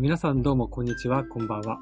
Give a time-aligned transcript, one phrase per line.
[0.00, 1.78] 皆さんどうもこんにちは、こんばんは。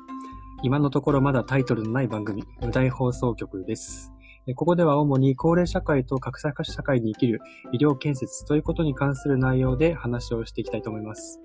[0.63, 4.11] 今のところまだタイトルのない番組、無題放送局です。
[4.55, 7.41] ここでは主に高齢社会と格差化社会に生きる
[7.73, 11.41] 医療建設ということに関する内容で話をしていきたいと思います。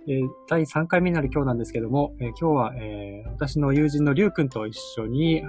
[0.48, 2.74] 第3回目になる今日なんですけども、今日は、
[3.34, 5.44] 私の友人のりゅうくんと一緒に、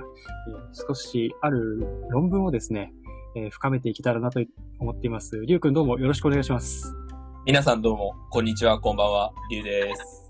[0.72, 2.92] 少しある論文をですね、
[3.50, 4.40] 深めていけたらなと
[4.80, 5.40] 思っています。
[5.46, 6.96] りゅうくんどうもよろしくお願いします。
[7.46, 10.21] 皆さんどうも、こんにちは、こんばんは、りゅうです。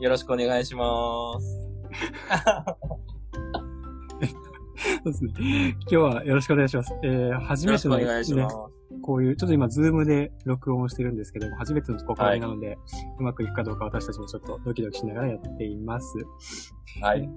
[0.00, 1.66] よろしくお願いします。
[5.04, 5.76] そうですね。
[5.80, 6.92] 今日はよろしくお願いします。
[7.02, 8.56] えー初めての、お願いします。
[9.02, 12.04] こういう、ちょっと今、ズームで録音をしてるんですけども、初めての試
[12.34, 12.76] みなので、
[13.18, 16.12] うまくいくかどうか私たちもちょっとドキドキしながらやっています。
[17.00, 17.28] はい。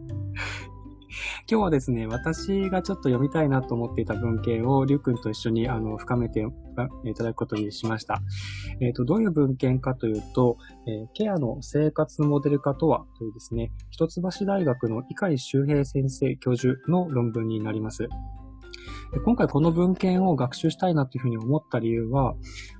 [1.49, 6.45] 今日はですね、私がちょっと読みたいなと思っていた文献を、りゅうくんと一緒に、あの、深めて
[7.05, 8.21] いただくことにしました。
[8.81, 18.07] えっ、と、どういう文献かというと、えーケアの生活モデル化とはというですね、一橋大学の伊海周平先生教授の論文になります。
[19.11, 22.35] で今回この文献を学習したいなというふうに思った理由は、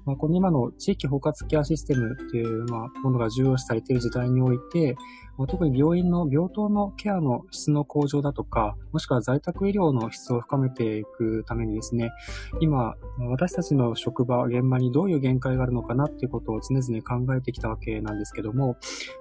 [0.06, 4.96] まあ、この今の地域包括ケアシステムっていう、まあ、ものが重要視されている時代において、
[5.38, 12.12] まあ特に病院の病棟のケアの質の向上だとか、もしくは在宅医療の質を深めていくためにですね、
[12.60, 12.96] 今、
[13.30, 18.78] 私たちの職場、現場にどういう限界があるのかなっていうことを常々考えてきたわけなんですけども、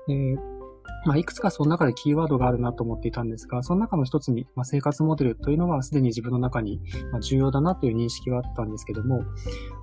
[0.08, 0.58] えー
[1.04, 6.80] まあ、いくつかその中でキーワードがあるなと思っていたんですが、その中の一つに、まあ、生活モデルというのはすでに自分の中に
[7.20, 9.22] 重要だなという認識があったんですけども、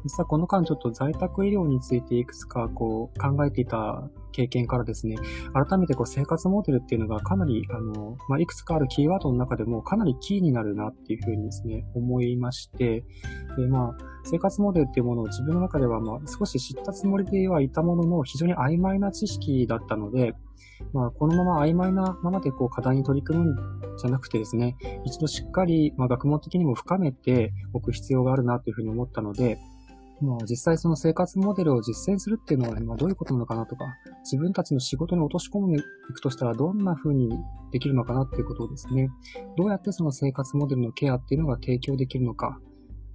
[0.03, 5.15] 実はこの間ちょっと在宅医療についていくつかこう考えていた経験からですね、
[5.53, 13.05] 改めてこう生活モデルっていうのがかなり、あの、まあ、いくつかあるキーワードの中でもかなりキーになるなっていうふうにですね、思いまして、
[13.57, 20.33] で、まあ、生活モデルっていうものを自分の中ではまあ少し知ったつもりではいたものの非常に曖昧な知識だったので、
[20.93, 23.55] まあ、このまま曖昧なままでこう課題に取り組むん
[23.97, 29.57] じゃなくてですね、一度しっかり、まあ、学問的にも深めておく必要があるなというふうに思ったので、
[30.21, 33.85] まあ、実際その生活モデルを実践するっていうのは、まあ、どういうことなのかなとか、
[34.23, 37.29] 自分たちの仕事に落とし込んでいくとしたらどんな風に
[37.71, 39.09] できるのかなっていうことをですね、
[39.57, 42.59] どうやってその生活モデルのケアっていうのが提供できるのか、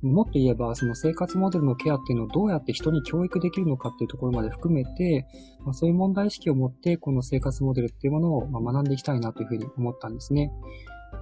[0.02, 5.26] もっと言えば、その生活モデルのケアっていうのをどうやって人に教育できるのかっていうところまで含めて、
[5.64, 10.52] まあ、そういう問題意識を持って、この生活モデルっていうものを学んでいきたいなというふうに思ったんですね。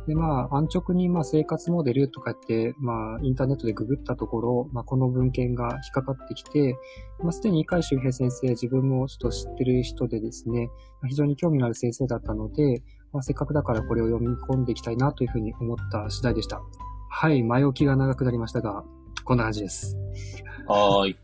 [0.06, 6.76] で、まあ、安直に、まあ、生活モデルとかって、まあ、インターネットでググったところ、まあ、この文献が引っかかってきて、
[7.22, 12.82] まあ、すでに伊海周平先生、自分もちょっと知ってる人でですね、まあ非常に興味のある先生だったので、
[13.12, 16.60] まあ、せっかくだからこれを読み込んでいきたいなというふうに思った次第でした。
[17.10, 18.84] はい、前置きが長くなりましたが、
[19.24, 19.96] こんな感じです。
[20.66, 21.16] はーい。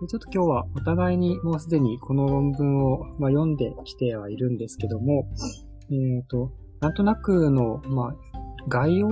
[0.00, 5.28] でちょっと今日はお互いにもうすでにこの論文を、まあ、読んできてはいるんですけども、
[5.90, 8.14] えっ、と、なんとなくの、まあ、
[8.68, 9.08] 概要、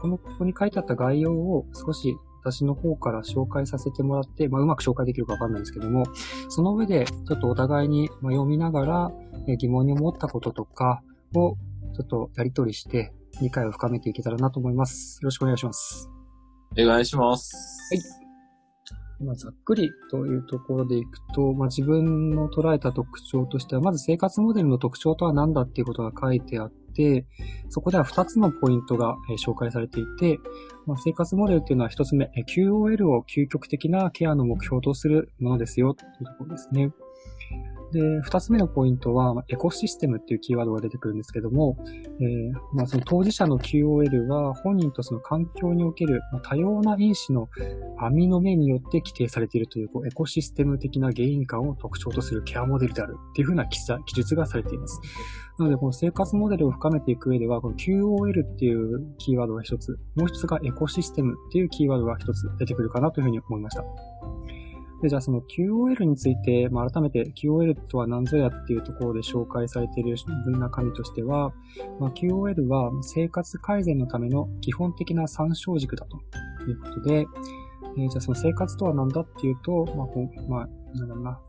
[0.00, 6.04] この、ここに書いてあった概要を少し私の方から紹介させてもらって、まあ、うまく紹介できるかわかんないんですけども、
[6.48, 9.12] その上でちょっとお互いにまあ読みながら、
[9.46, 11.02] えー疑問に思ったこととか
[11.34, 11.56] を
[11.94, 15.18] ちょっとやり取りして理解を深めていけたらなと思います。
[15.22, 16.08] よろしくお願いします。
[16.78, 17.80] お願いします。
[19.22, 27.26] まあ、ざっくりというところでいくと、まあ、自分の捉えた特徴としては、まず生活モデルの特徴とは何だっていうことが書いてあって、
[27.68, 30.38] そこでは2つのポイントが紹介されていて、
[30.86, 36.90] まあ、生活モデルっていうのは1つ目、QOL を究極的なケアの目標とするものですよというところですね。
[37.92, 47.48] で、二つ目のポイントは、エコシステムっていうキーワードが出てくるんですけども、えーまあ、その当事者の QOL は本人とその環境における多様な因子の
[47.98, 55.00] 網の目によって規定されているというこうエコシステム的な原因感を特徴とするケアモデルであるっていうふうな記記述がされています。
[55.58, 63.84] なので、この生活モデルを深めていく上では、この QOL っていうキーワードが一つ、もう一つがエコシステムっていうキーワードが一つ出てくるかなというふうに思いました。
[65.02, 71.52] で、じゃあその QOL について、まあ、改めて QOL とは何ぞやっていうところで紹介されている文中身としては、
[71.98, 76.16] まあ、QOL は生活改善のための基本的な参照軸だと
[76.68, 77.26] いうことで、
[77.98, 81.40] えーじゃあその生活とは何だっていうと、まあ、こうまあ、なんだろうな。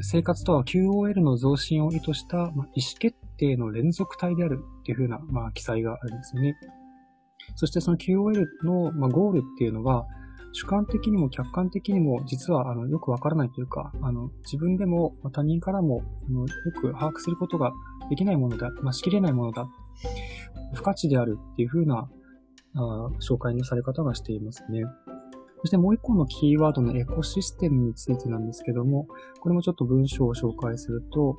[0.00, 6.56] 生活とは QOL の増進を意図した、まあ、意思決定の連続体であるっていうふうな、まあ、記載があるんですよね。
[7.56, 10.06] そしてその QOL の、まあ、ゴールっていうのは、
[10.56, 16.46] 主観的にも客観的にも実はあのよくわからないというか、あの自分でも他人からもあのよ
[16.80, 17.72] く把握することが
[18.08, 19.66] できないものだ、まあ、しきれないものだ、
[20.74, 22.08] 不価値であるっていうふうな
[22.76, 24.84] あ紹介のされ方がしていますね。
[25.60, 29.08] そしてもう一個のキーワードのエコシステムについてなんですけども、
[29.40, 31.36] これもちょっと文章を紹介すると、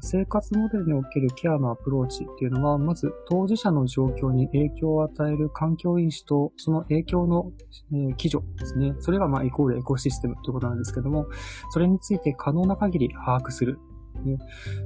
[0.00, 7.52] 生活モデルにおけるケアのアプローチっていうのは、まず当事者の状況に影響を与える環境因子と、その影響の、
[7.92, 8.94] えー、基準ですね。
[8.98, 11.26] それがまあイコールエコシステムということなんですけども、
[11.70, 13.78] それについて可能な限り把握する。
[14.24, 14.38] ね、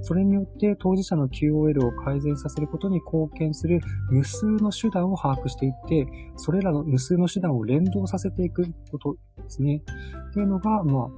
[0.02, 3.78] それによって当事者の QOL を改善させることに貢献する
[4.10, 6.06] 無数の手段を把握していって、
[6.36, 9.82] それらの無数の手段を連動させていくことですね。
[10.30, 11.08] っていうのが、まあ、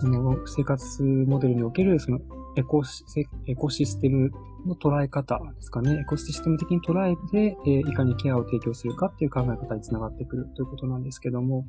[0.00, 2.20] この生活モデルにおけるその
[2.58, 3.04] エコシ
[3.46, 4.32] エコシステム
[4.66, 6.00] の捉え方ですかね。
[6.00, 11.66] エコシステム的に捉えて、えー、いかにケアを提供するかっていう考え方につながってくるということなんですけども、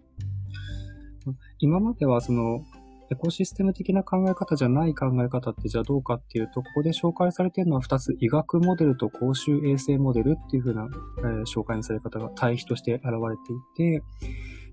[1.60, 2.64] 今まではその、
[3.12, 10.88] エコシステム的な考え方じゃない考え方ってじゃあどうかっていうと、ここで紹介されているのは2つ、医学モデルと公衆衛生モデルっていう風な、
[11.20, 14.04] えー、紹介のされ方が対比として現れていて、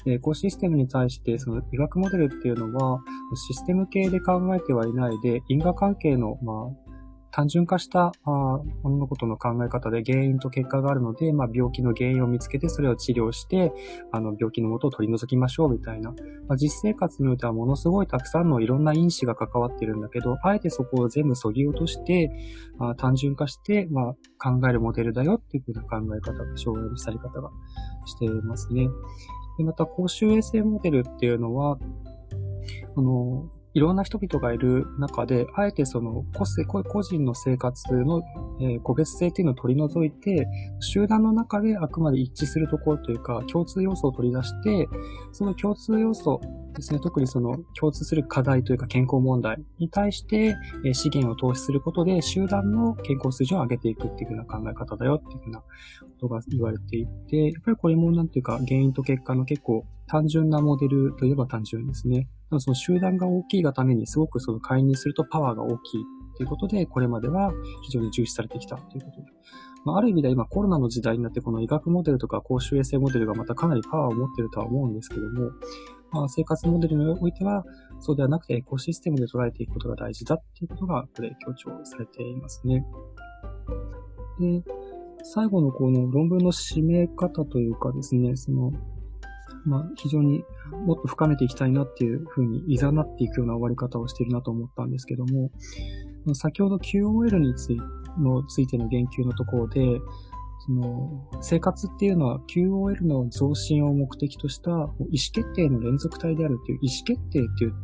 [0.07, 3.01] エコシステムに対して、その医学モデルっていうのは、
[3.49, 6.87] システム系で考えてはいないで、因果関係の、まあ、
[7.37, 13.73] 単純化したあ物事の考え方で原因と結果があるので、まあ、病気の原因を見つけてそれを治療して、
[14.11, 16.13] あの病気の元を取り除きましょうみたいな、
[16.49, 22.31] まあ、実生活においてはものすごいたくさんのいろんな因子が関わってるんだけど、あえてそこを全部削ぎ落として、
[22.79, 27.51] あ単純化して、まあ、考えるモデルだよっていうふうな考え方が、障害のされ方が
[28.07, 28.89] してますね。
[29.59, 31.79] で、また公衆衛生モデルっていうのは、
[32.97, 38.23] あの、いろんな人々がいる中で、あえてその個性、個人の生活の、
[38.59, 40.49] え、個別性っていうのを取り除いて、
[40.81, 44.89] 集団の中であくまで一致するところというか、共通要素を取り出して、
[45.31, 46.41] その共通要素
[46.73, 50.57] ですね、特にその共通する課題というか健康問題に対して、
[50.87, 55.67] え、資源を投資することで集団の健康数字を上げていくっていうふうな考え方だよっていうふうなこ
[56.19, 62.29] とが言われていて、やっぱりこれもなんていうか原因と結果の結構単純なモデルといえば単純ですね。
[62.59, 66.05] その集団が大きいがためにすごくその介入するとパワーが大きい
[66.37, 69.27] ということで、これまでは非常に重視されてきたということで。
[69.85, 75.53] まあ、ある意味では今コロナの時代になってこの医学モデルとか公衆衛生モデルがまたかなりパワーを持ってるとは思うんですけども、
[76.11, 77.65] まあ、生活モデルにおいては
[78.01, 82.85] そうではなくてエコシステムで捉えていくことが大事だっていうことがこれ強調されていますね。
[84.41, 84.65] で、
[85.23, 88.73] 最後のこの論文の締め方というかですね、その
[89.67, 90.45] まあ、非常に
[90.87, 95.51] もっと深めていきたいなっていうふうに誘っていくような終わり方をしているなと思ったんですけども、
[96.35, 97.81] 先ほど QOL につい
[98.19, 100.01] のついての言及のところで、
[100.67, 104.91] その生活っていうのは QOL の増進を目的とした意思
[105.33, 107.75] 決定の連続体であるっていう意思決定っていう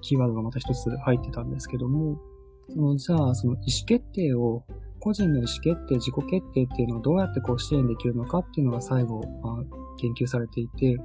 [0.00, 2.20] キーワードがまた一つ入ってたんですけども、
[2.68, 4.64] そのじゃあその意思決定を
[5.00, 10.96] 個人の意思決定、自己決定っていうのをどうやってこう支援できるのかっていうのが最後、まあ、研究されていて、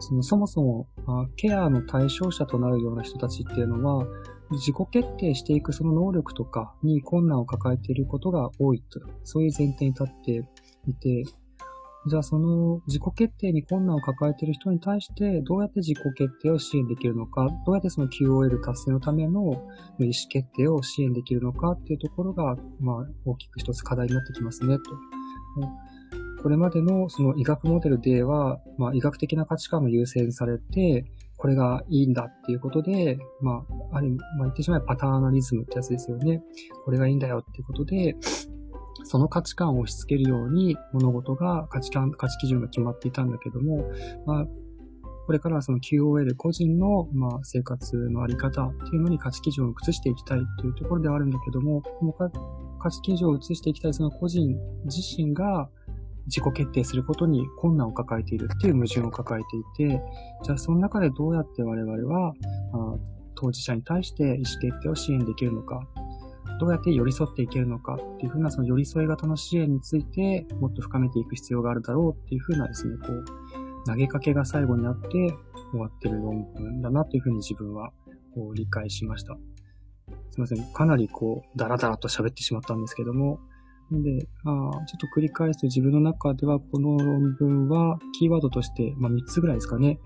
[0.00, 4.06] そのそもそも、まあ、ケアの対象者となるような人たちっていうのは、
[4.50, 10.44] 自己決定していくその能力とかに困難を抱えていることが多いと、そういう前提に立って
[10.86, 11.24] いて、
[12.06, 24.82] じゃあその自己決定に困難を抱えている人に対してどうやって自己決定を支援できるのか、どうやってその QOL 達成のための意思決定を支援できるのかっていうところが、まあ大きく一つ課題になってきますねと。
[26.44, 31.06] これまでのその医学モデルでは、まあ医学的な価値観が優先されて、
[31.38, 36.42] これがいいんだっていうことで、まあ、ある、まあ言ってしまえばパターナリズムってやつですよね。
[36.84, 38.14] これがいいんだよっていうことで、
[39.04, 43.90] その価値観を押し付けるように物事が価値観、価値基準が決まっていたんだけども、
[44.26, 44.46] まあ、
[45.24, 51.82] これからはその QOL 個人の、まあ、生活のあり方っていうのに価値基準を移していきたいというところではあるんだけども、
[52.82, 54.54] 価値基準を移していきたいその個人
[54.84, 55.70] 自身が
[56.26, 59.42] 自己決定することに困難を抱えているっていう矛盾を抱え
[59.76, 60.02] ていて、
[60.42, 62.32] じゃあその中でどうやって我々は、
[62.72, 62.96] あ
[63.34, 65.86] 当事者に対して意思決定を支援できるのか、
[66.60, 73.24] どうやって寄り添っていけるのかっていうふうなその寄り添い型の支援についてもっと深めていく必要があるだろうっていうふうなですね、こう、
[73.86, 75.08] 投げかけが最後にあって
[75.72, 77.90] 終わってる論文だなというふうに自分は
[78.34, 79.36] こう理解しました。
[80.30, 80.72] すいません。
[80.72, 83.40] かなりこう、ダラダラと喋ってしまったんですけども、
[83.90, 89.98] で、ああちょっと繰り返すと自分の中ではこの論文はキーワードとして、まあ、3つぐらいですかね。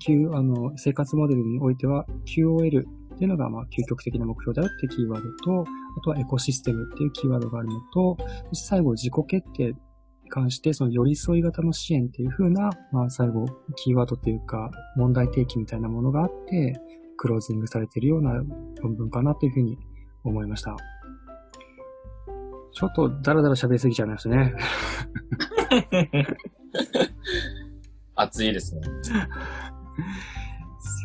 [0.00, 2.82] Q、あの、生活モデルにおいては QOL
[3.14, 5.64] っていうのが、まあ、究極的な目標であるっていうキーワードと、
[5.96, 8.16] あとはエコシステムっていうキーワードがあるのと、
[8.48, 9.74] そして最後、自己決定に
[10.28, 16.74] 関して、その寄り添い型の支援っていう風な、まあ、最後、キーワードっていうか、問題提起みたいなものがあって、
[17.16, 18.34] クロージングされているような
[18.82, 19.78] 論文かなというふうに
[20.24, 20.76] 思いました。
[22.74, 24.52] ちょっとダラダラ喋りすぎちゃいましたね。
[28.16, 28.82] 熱いですね。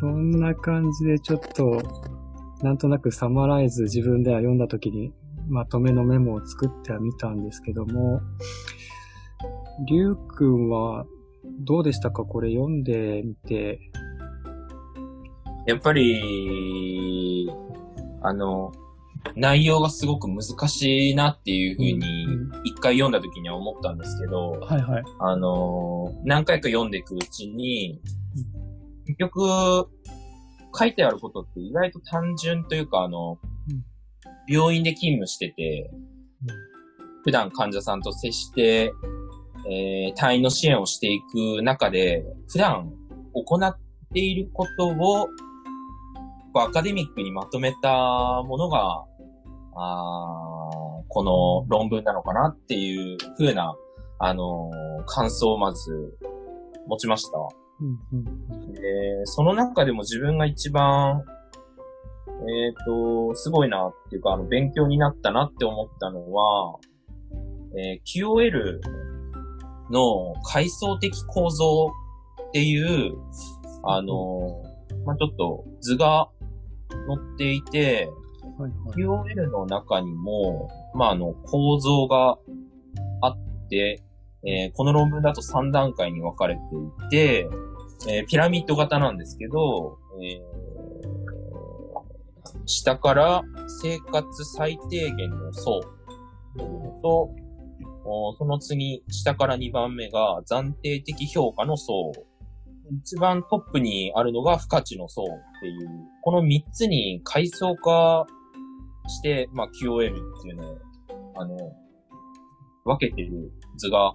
[0.00, 1.80] そんな感じでちょっと、
[2.62, 5.12] なんとなくサマライズ自分では読んだ時に
[5.48, 8.20] まとめのメモを作ってはみたんですけども、
[9.86, 11.06] りゅうくんは
[11.60, 12.24] どうでしたか？
[12.24, 13.78] これ読んでみて。
[15.66, 17.48] やっぱり、
[18.22, 18.72] あの、
[19.36, 22.26] 内容がすごく難しいなっていうふうに、
[22.64, 25.02] 一回読んだ時には思ったんですけど、はいはい。
[25.20, 28.00] あの、何回か読んでいくうちに、
[29.06, 29.88] 結局、
[30.78, 33.38] 書いてあることって意外と単純というか、あの、
[34.48, 35.90] 病院で勤務してて、
[37.24, 38.92] 普段患者さんと接して、
[39.68, 42.90] えー、隊員の支援をしていく中で、普段
[43.34, 43.76] 行っ
[44.12, 45.28] ていることを、
[46.54, 49.04] アカデミックにまとめたものが、
[49.74, 50.70] あ
[51.08, 53.74] この論文なのかなっていう風な、
[54.18, 56.16] あのー、感想をまず
[56.86, 57.30] 持ちました。
[58.72, 61.22] で、その中でも自分が一番、
[62.26, 66.78] えっ、ー、と、すごいなっていうか、あの、勉強になったなって思ったのは、
[67.76, 68.80] えー、QOL
[69.90, 71.92] の階層的構造
[72.48, 73.14] っていう、
[73.84, 74.62] あの、
[75.04, 76.28] まあ、ちょっと図が
[76.90, 78.10] 載っていて、
[78.68, 82.38] QOL の中にも、まあ、あの、構造が
[83.22, 83.38] あっ
[83.68, 84.02] て、
[84.46, 86.60] えー、この論文だと3段階に分かれて
[87.06, 87.48] いて、
[88.08, 93.42] えー、ピラミッド型なんですけど、えー、下から
[93.82, 95.80] 生活最低限の層
[97.02, 97.30] と、
[98.38, 102.12] その次、下から2番目が暫定的評価の層。
[103.04, 105.26] 一番トップにあるのが不価値の層っ
[105.60, 105.88] ていう、
[106.22, 108.26] この3つに階層化
[109.10, 110.78] して、まあ QOL っていうのを、
[111.36, 111.56] あの、
[112.84, 114.12] 分けてる図が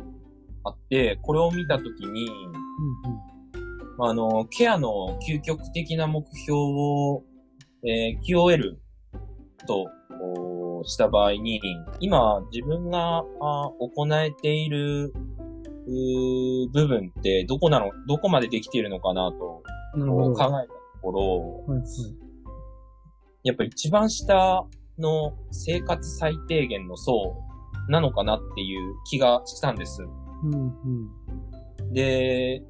[0.64, 7.24] あって、これを見たときに、うんうん、あの、ケアの究極的な目標を、
[7.84, 8.76] えー、QOL
[9.68, 9.86] と、
[10.84, 11.60] した場合に、
[12.00, 13.24] 今自分が
[13.80, 15.14] 行えている
[16.74, 21.90] 部分ってどこなの、どこまでできているのかなと考えたところ、はいはい、
[23.44, 24.66] やっぱ一番下
[24.98, 27.36] の生活最低限の層
[27.90, 30.04] なのかなっていう気がしたんです。
[30.04, 32.64] うんうん、で、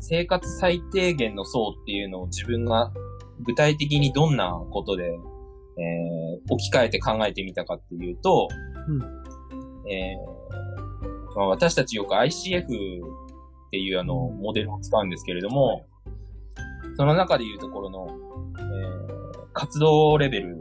[0.00, 2.92] 生活最低限の層っていうのを自分が
[3.40, 5.18] 具体的にどんなことで
[5.78, 8.48] えー、置き換えて考えてみたかっていうと、
[8.88, 12.66] うん、えー、まあ、私たちよく ICF っ
[13.70, 15.86] ていうあの、モデルを使うんですけれども、
[16.96, 18.08] その中でいうところの、
[18.58, 20.58] えー、活動レベル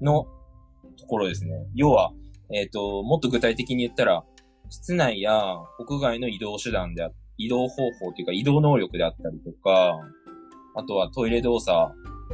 [0.00, 0.26] の
[0.98, 1.50] ところですね。
[1.74, 2.12] 要は、
[2.52, 4.24] えっ、ー、と、もっと具体的に言ったら、
[4.68, 9.98] 室内や屋外の移動手段であ、移動方法というか移動能力であったりとか、
[10.76, 11.92] あとはトイレ動作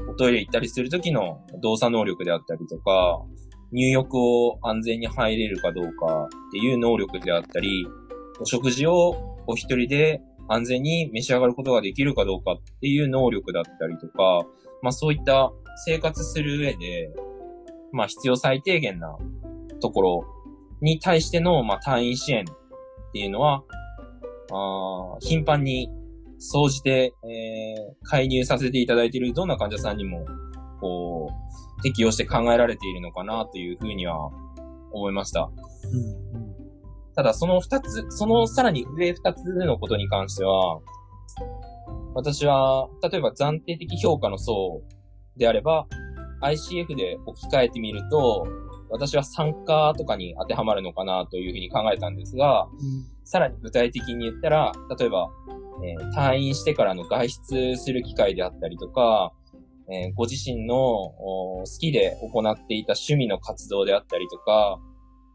[0.09, 3.23] おトイレ行ったりするときの動作能力であったりとか、
[3.73, 7.87] 入浴を安全に入れるかどうかっていう能力であったり、
[8.41, 14.47] お食事をお一人で安全に召し上がることができるかどうかっていう能力だったりとか、
[14.83, 15.53] まあそういった
[15.87, 17.11] 生活する上で、
[17.97, 19.17] まあ必要最低限な
[19.81, 20.25] ところ
[20.81, 23.65] に対しての、まあ単位支援っていうのは、
[24.53, 25.91] あ頻繁に
[26.39, 30.25] 総じて、えー、介入させていただいているどんな患者さんにも、
[30.81, 31.31] こ
[31.79, 34.31] う、適用して考えられているのかなというふうには
[34.93, 35.51] 思いました。
[35.85, 40.81] うん、ただ、その二つ、そのさらに上二つのことに関しては、
[42.15, 44.83] 私は、例えば暫定的評価の層
[45.37, 45.87] であれば、
[46.43, 48.47] ICF で置き換えてみると、
[48.89, 55.29] 私は参加とかに当てはまるのかなというふうに考えたんですが、うん、さらに具体的に言ったら、例えば、
[55.85, 59.33] えー、退院してからの外出する機会であったりとか、
[59.91, 64.79] えー、ご自身の好きで行っていた趣味の活動であったりとか、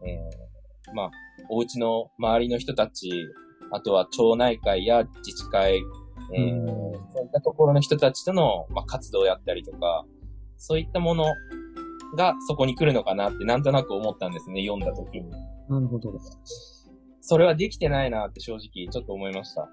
[0.05, 1.11] えー、まあ、
[1.49, 3.11] お家の周りの人たち、
[3.71, 5.77] あとは町内会や自治会、
[6.33, 6.67] えー、うん、
[7.13, 10.05] そういったところの人たちとの、まあ、活動やったりとか、
[10.61, 11.25] そういったもの
[12.15, 15.29] がそこに来るのかなってなんとなく思ったんですね、読んだ時に。
[15.67, 16.13] なるほど。
[17.19, 19.67] それはできてないなって正直ちょっと思いました。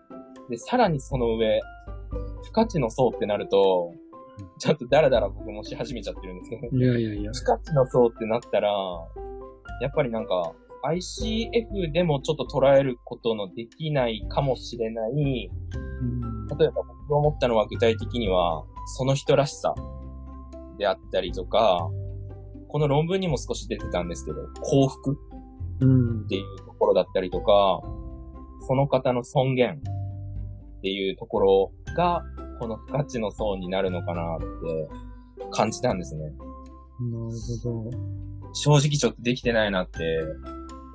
[0.49, 1.61] で、さらにその上、
[2.43, 3.93] 不価値の層ってなると、
[4.59, 6.75] ちょっとダラダラ僕もし始めちゃってるんですけど。
[6.75, 7.33] いやいやいや。
[7.35, 8.71] 不価値の層ってなったら、
[9.83, 10.55] やっぱりなんか、
[10.85, 15.13] ICF でもちょっと捉えることのできないかもしれない、
[16.59, 18.65] 例えば僕が思ったのは具体的には、
[18.97, 19.75] その人らしさ
[20.79, 21.89] であったりとか、
[22.69, 27.81] この論文にも少し出てたんですけど、幸福っていうところだったりとか、
[28.67, 29.81] その方の尊厳
[30.79, 32.23] っていうところが
[32.59, 34.47] この不価値の層になるのかなって
[35.51, 36.25] 感じたんですね。
[36.25, 36.37] なる
[37.63, 37.91] ほど。
[38.53, 40.21] 正直ちょっとできてないなって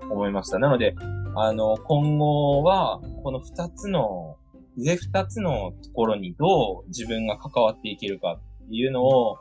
[0.10, 0.60] 思いました。
[0.60, 0.96] なので、
[1.36, 4.38] あの、今後は、この二つの、
[4.78, 9.38] 上二つのところにどう自分が関わっていけるかっていうのを、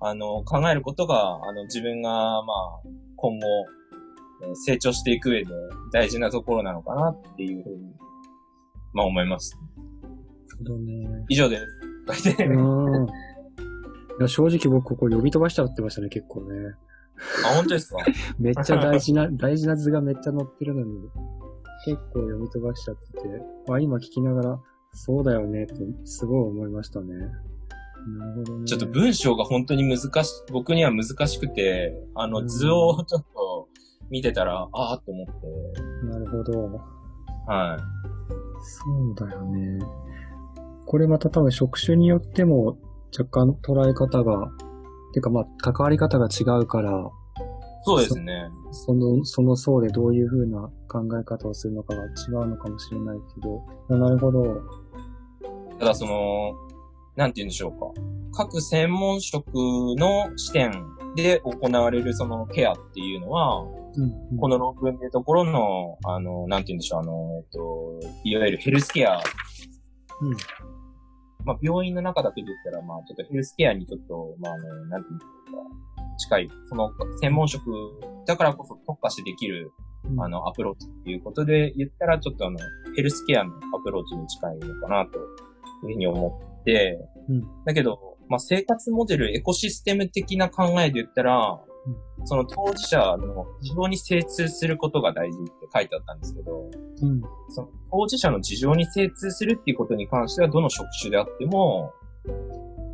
[0.00, 2.10] あの、考えることが、あの、自分が、
[2.44, 2.52] ま
[2.84, 3.46] あ、今後、
[4.54, 5.50] 成長していく上で
[5.92, 7.92] 大事なところなのかなっていうふうに、
[8.92, 9.58] まあ思います。
[10.06, 10.16] なる
[10.58, 11.24] ほどね。
[11.28, 11.64] 以上です。
[12.46, 12.52] う
[13.02, 13.04] ん。
[13.06, 13.08] い
[14.20, 16.74] や、正直僕ここ呼び飛ばしちゃってましたね、結構ね。
[17.44, 17.98] あ、本当ですか？
[18.38, 20.92] めっちゃ大事な、大事な図がめっちゃ載ってるのに、
[21.84, 24.60] 結構読み飛ばしちゃってて、まあ今聞きながら、
[24.92, 25.74] そうだよねって
[26.04, 27.14] すごい思いましたね。
[28.16, 28.64] なるほどね。
[28.66, 33.68] ちょっと文章が本当に難し、僕には難しくて、あの図をちょっと
[34.10, 35.32] 見てたら、ああと思って。
[36.06, 36.80] なるほど。
[37.46, 37.80] はい。
[38.62, 39.78] そうだよね。
[40.86, 42.78] これまた多分職種によっても
[43.16, 44.50] 若干捉え方が
[45.12, 47.10] てかまあ、関わり方が違うから、
[47.82, 48.50] そうですね。
[48.70, 52.08] その、その層でどういう風な考え方をするのかが違
[52.44, 54.62] うのかもしれないけど、なるほど。
[55.78, 56.54] ただその、
[57.18, 58.00] なんて言うんでしょうか。
[58.32, 60.70] 各専門職の視点
[61.16, 70.32] で行われるそのケアっていうのは、うんうん、この論文でところの、あの、なんて言うんでしょう、あの、えっと、いわゆるヘルスケア、うん、
[71.44, 75.24] まあ、病院の中だけで言ったら、まあ、ちょっとヘルスケアにちょっと、まあ、あの、なんていうか、
[76.18, 77.64] 近い、その、専門職
[78.26, 79.72] だからこそ特化してできる、
[80.20, 82.58] あの、アプローチっていうことで言ったら、ちょっとあの、
[82.94, 85.22] ヘルスケアのアプローチに近いのかな、とい
[85.90, 86.98] うふうに思って、
[87.30, 91.58] うん、だけど、まあ、生活モデル、エコシステム的な考えで言ったら、
[92.24, 96.70] その当事者の事情に精通することが大事って書いてあったんですけど、
[97.02, 101.94] うん、その当事者の事情に精通するっていうことに関してはどの職種であっても、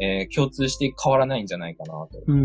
[0.00, 2.42] えー、共通して変わらないんじゃないかなと思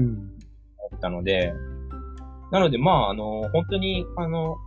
[0.95, 4.57] ったので、うん、なのでまあ、あの、本当に、あの、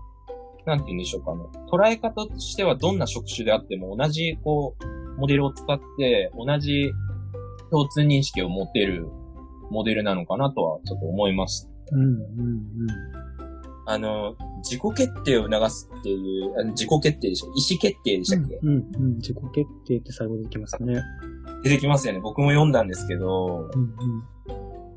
[0.65, 1.41] なんて言うんでしょうかね。
[1.73, 6.93] 捉え方としてはどんな職種であっても同じ、こう、モデルを使って同じ
[7.71, 9.07] 共通認識を持てる
[9.71, 11.69] モデルなのかなとはちょっと思いました。
[11.93, 13.23] うんうんうん。
[13.85, 19.17] あの、自己決定を促すっていう、あの自己決定でしょ意思決定でしたっけ、うん、うん、うん。
[19.17, 21.03] 自己決定って最後出てきますね。
[21.65, 22.21] 出てきますよね。
[22.21, 23.95] 僕も読んだんですけど、うん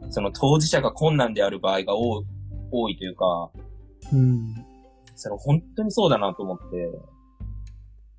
[0.04, 2.23] うん、その当事者が困難である場合が多
[2.71, 3.49] 多いというか、
[4.13, 4.54] うん。
[5.15, 6.65] それ本当にそうだなと思って、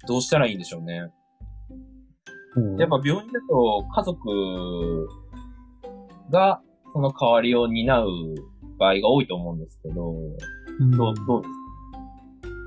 [0.08, 1.10] どうしたらいいんでしょうね。
[2.56, 5.08] うん、やっぱ病院だと家族
[6.30, 6.60] が
[6.92, 8.06] その代わりを担う
[8.78, 10.12] 場合が多いと思うんですけど、
[10.80, 11.52] うん、どう、どうです
[11.92, 11.98] か？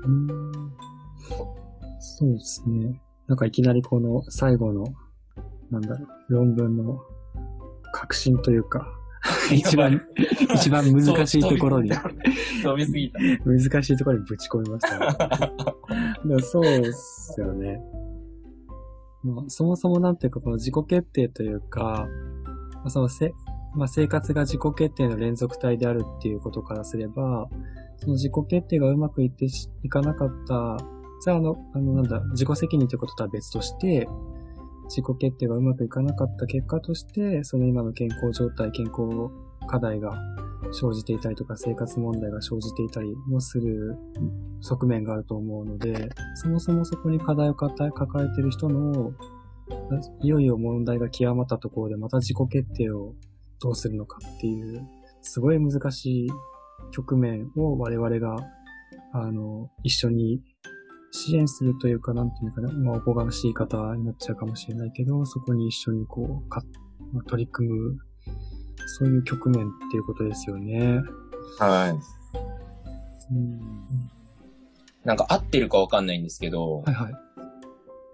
[0.06, 0.28] うん
[1.98, 3.00] そうですね。
[3.26, 4.84] なんかいきなりこの最後の、
[5.70, 6.98] なんだろう、論文の
[7.92, 8.86] 革新というか、
[9.52, 10.00] 一番、
[10.54, 13.18] 一番難しいところに飛びすぎた。
[13.44, 14.98] 難しいところにぶち込みました
[16.24, 16.42] ね。
[16.42, 17.80] そうですよね。
[19.22, 22.08] まあ、そもそもなんていうか、この自己決定というか、
[22.74, 23.32] まあ、そのせ、
[23.74, 27.48] まあ、生活が自己決定の連続体であるっていうことからすれば、
[27.98, 29.46] その自己決定がうまくいって
[29.82, 30.78] いかなかった、
[31.22, 34.08] じゃあ、あの、あの、なんだ、自己責任ということとは別として、
[34.84, 39.30] 自己決定がうまくいかなかった結果として、その今の健康状態、健康
[39.68, 40.18] 課題が
[40.72, 43.96] 生じていたりとか、生活問題が生じていたりもする。
[44.60, 49.12] 側面があると思うので、そもそもそこに課題を抱えている人の、
[50.22, 53.14] いよいよ問題が極まったところでまた自己決定を
[53.60, 54.86] どうするのかっていう、
[55.22, 56.30] すごい難しい
[56.92, 58.36] 局面を我々が、
[59.12, 60.40] あの、一緒に
[61.12, 66.62] 支援するというか、なんていうかな、まあ、おこがましい方になっちゃうかもしれないけど、そこに一緒にこう、か、
[67.12, 67.98] まあ、取り組む、
[68.98, 71.00] そういう局面っていうことですよね。
[71.58, 71.90] はい。
[73.32, 74.10] うん、
[75.04, 77.12] なんか合ってるかわかんないんですけど、はいはい。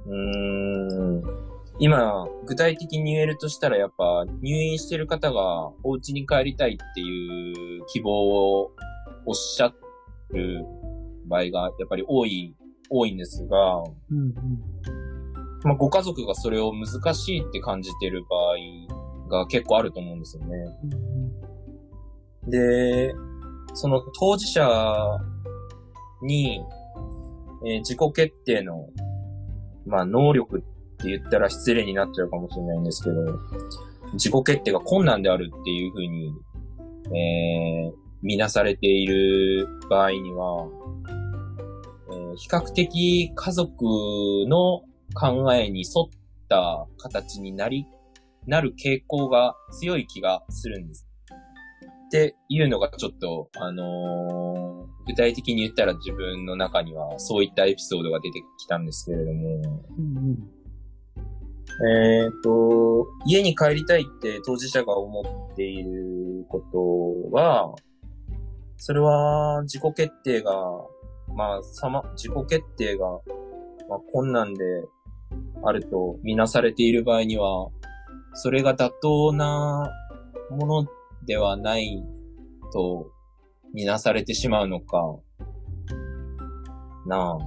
[0.07, 1.46] うーん。
[1.79, 8.72] 今、具体的に言えるとしたら、やっぱ、入院してる方がお家に帰りたいっていう希望を
[9.27, 9.72] おっしゃ
[10.31, 10.64] る
[11.27, 12.55] 場合が、やっぱり多い、
[12.88, 14.35] 多いんですが、うんうん、
[15.64, 18.37] まあ、ご家族がそれを難しいって感じてる場
[19.35, 20.57] 合が結構あると思うんですよね。
[22.44, 23.14] うん、で、
[23.75, 24.66] その当事者
[26.22, 26.62] に、
[27.64, 28.88] えー、自己決定の、
[29.87, 30.61] まあ、能力っ
[30.99, 33.16] て言ったら失礼になっちゃうかもしれないんですけど、
[34.14, 36.33] 自己決定が困難であるっていうふうに、
[37.14, 37.92] えー、
[38.23, 40.69] 見なされている場合には、
[42.11, 43.85] えー、比較的家族
[44.49, 44.83] の
[45.14, 46.09] 考えに沿っ
[46.49, 47.87] た形になり、
[48.47, 51.06] なる傾向が強い気がするんです。
[52.07, 59.62] っていうのがちょっと、あのー、具体的に言ったら自分の中にはそういったエピソードが出てきたんですけれども、
[59.99, 60.57] うんうん。
[61.88, 66.61] えっ、ー、と、家に帰りたいって当事者が思っているこ
[67.31, 67.75] とは、
[68.77, 70.53] それは自己決定が、
[71.35, 73.07] まあ、さま、自己決定が、
[73.88, 74.64] まあ、困難で
[75.64, 77.69] あるとみなされている場合には、
[78.35, 79.90] それが妥当な
[80.51, 80.87] もの
[81.27, 82.03] ではない
[82.73, 83.11] と
[83.75, 85.17] みなされてしまうのか、
[87.07, 87.41] なあっ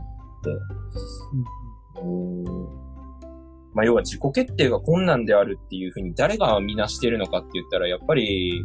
[0.44, 2.02] て。
[2.02, 2.80] うん
[3.74, 8.64] まあ、要は自己決定が困難であるっていうふうに誰がみなしてるのかって言ったら、やっぱり、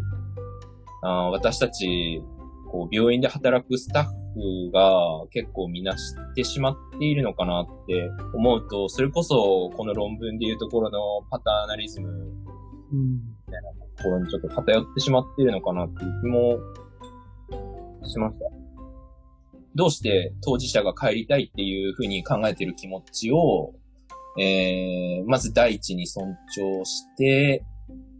[1.02, 2.22] あ私たち、
[2.70, 10.98] こう、病院で働くスタッフが結構みなしてしまっているのかなって思うと、それこそこの論文でいうところの
[11.30, 12.08] パターナリズム
[12.90, 16.58] みたいなところにちょっと偏ってしまっているのかなっていう気も
[18.04, 18.44] しました。
[19.74, 23.74] どうして当事者が帰りたいっていうふうに考えている気持ちを
[24.36, 27.64] えー、まず第一に尊重して、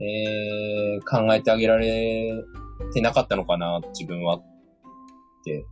[0.00, 2.44] えー、考えてあげられ
[2.92, 4.42] てなかったのかな、自分は、っ
[5.44, 5.64] て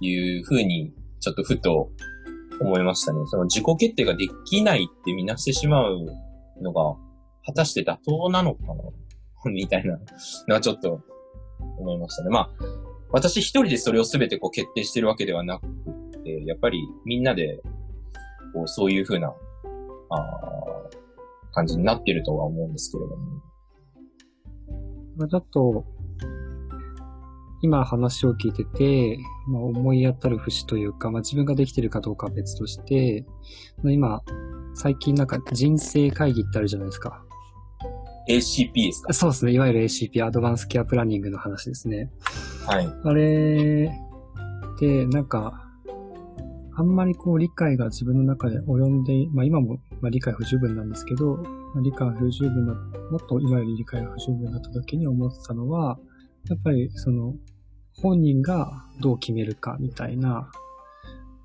[0.00, 1.90] いうふうに、ちょっとふと
[2.60, 3.20] 思いましたね。
[3.26, 6.06] その自己決定ができないってみなしてしまう
[6.62, 6.96] のが、
[7.44, 8.74] 果たして妥当なのかな
[9.50, 9.98] みたいな
[10.48, 11.00] のはちょっと
[11.78, 12.30] 思いましたね。
[12.30, 12.50] まあ、
[13.10, 15.66] 私一人でそれを全てこう決定してるわけではなく
[16.22, 17.62] て、やっぱりみんなで、
[18.52, 19.34] こう、そういうふうな
[20.10, 20.90] あ
[21.52, 23.42] 感じになっているとは思うんですけれども。
[25.28, 25.84] ちょっと、
[27.62, 33.24] 今話を聞いてて、まあ、思い当たる節というか、まあ、自分ができてるかどうかは別として、
[33.84, 34.22] 今、
[34.74, 37.23] 最近なんか人生会議ってあるじゃないですか。
[38.28, 39.12] ACP ですか？
[39.12, 39.52] そうですね。
[39.52, 42.10] いわゆる ACP、アドバンスケアプランニングの話ですね。
[42.66, 42.88] はい。
[43.04, 43.90] あれ
[44.80, 45.60] で、なんか、
[46.76, 52.74] あんまりこう理解が自分の中で及んで、まあ今もまあ理解不十分なんですけど、まあ、理解不十分な、
[53.10, 55.98] もっと今より理解不十分だった時に思ってたのは、
[56.48, 57.34] やっぱりその
[57.92, 60.50] 本人がどう決めるかみたいな、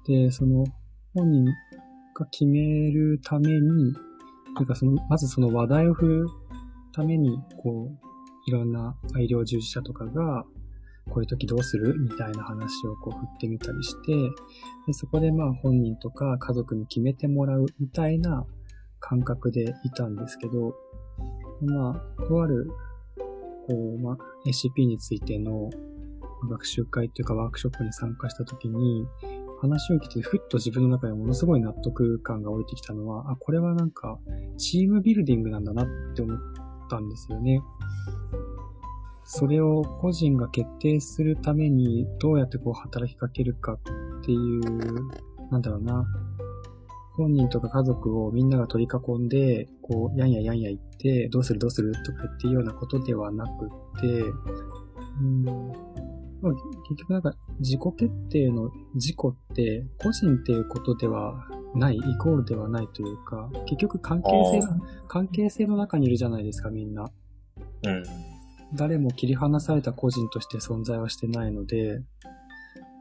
[0.07, 0.65] で、その
[1.13, 1.45] 本人
[2.15, 3.93] が決めるために、
[4.57, 6.27] というかその、まずその話題を振る
[6.93, 8.10] ために、こう、
[8.47, 10.45] いろんな医療従事者とかが、
[11.10, 14.13] こういう時どうするみたいな話をこう振ってみたりして、
[14.86, 18.45] でそこでまあ本人とか家族に決めてもらうみたいな
[18.99, 20.75] 感覚でいたんですけど、
[21.62, 22.69] まあ、とある、
[23.67, 25.69] こう、まあ、ACP についての
[26.49, 29.06] 学習会っていうかワークショップに参加した時に、
[29.62, 34.17] 話を聞いてふっと自分の中でものすごい納得感が降りてきたのは、あ、これはなんか
[34.58, 36.39] チームビルディングなんだなって思っ
[36.89, 37.62] たんですよね。
[39.23, 43.80] それを個人が決定するためにどうやってこう働きかけるかっ
[44.25, 44.62] ていう、
[45.52, 46.06] なんだろうな。
[47.15, 53.52] 本人とか家族をみんなが取り囲んで、こう、やんややんや言って、どうするどうするとかっていうようなことではなく
[53.97, 54.23] って、
[55.21, 55.45] うん、
[56.41, 56.54] まあ、
[56.88, 67.10] 結局なんか自己決定の自己って個人っていうことではない、イコールではないというか、結局関係性が、関係性の中にいるじゃないですか、みんな。
[67.84, 68.04] うん。
[68.75, 72.02] 誰も切り離された個人として存在はしてないので、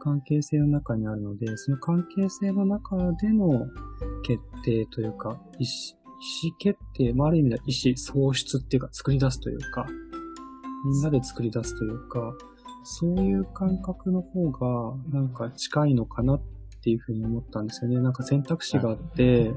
[0.00, 3.66] 関係性の中にあるので、その関係性の中での
[4.22, 5.98] 決定というか、意思、
[6.44, 9.86] 意思決定、まあ、ある意味では意思創出っていうか作り出すというか、
[10.84, 12.34] みんなで作り出すというか、
[12.90, 16.42] そういう感覚の方がなんか近いのかなっ
[16.78, 18.00] っていうふうに思ったんですよね。
[18.00, 19.52] なんか選択肢があって、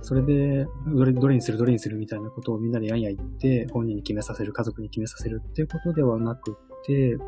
[0.00, 7.18] それで、どれ、どれにする、どれにするみたいなことをみんなでやんや言って、本人に決めさせる、家族に決めさせるっていうことではなくて、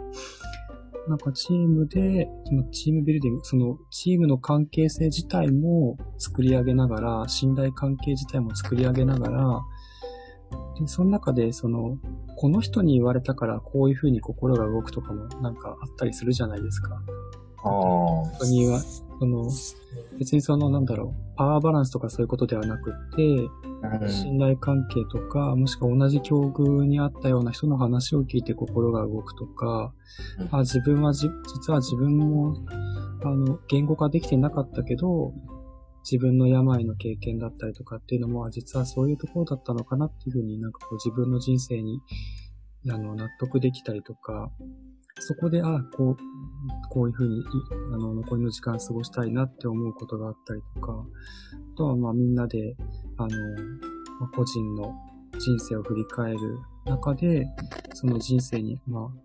[1.08, 9.60] なんかチームで、そのチームビルディング、そのチームの関係性自体も作り上げながら、信頼関係自体も作り上げながら、
[10.80, 11.98] で、その中で、その、
[12.36, 17.00] この人に言われたからこういうふうに心が動くとかもなんかあったりするじゃないですか。
[17.64, 18.44] ああ。
[18.44, 19.48] 人には、その、
[20.18, 23.48] 別にその、なんだろう、パワーバランスとかそういうことではなくて、
[24.08, 29.92] 信頼関係とか、もしくは同じ境遇にあったような人の話を聞いて心が動くとか、
[30.50, 32.56] あ自分はじ、実は自分も、
[33.24, 35.32] あの、言語化できてなかったけど、
[36.10, 42.00] 自分の病の経験だったりとかっていうのも、実はそういうところだったのかなっていうふうになんかこう自分の人生に、
[42.90, 44.50] あの、納得できたりとか、
[45.20, 46.16] そこで、ああ、こう、
[46.90, 47.44] こういうふうに、
[47.92, 52.76] あの、残りの時間過ごしたいなって思うことがあったりとか、あとはまあみんなで、
[53.16, 53.28] あの、
[54.34, 54.92] 個人の
[55.38, 56.38] 人生を振り返る
[56.84, 57.46] 中で、
[57.94, 59.24] その人生に、まあ、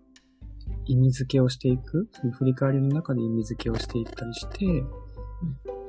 [0.86, 4.84] 意味付けをしていく、その振り返りの中で意味付けをしていったりして、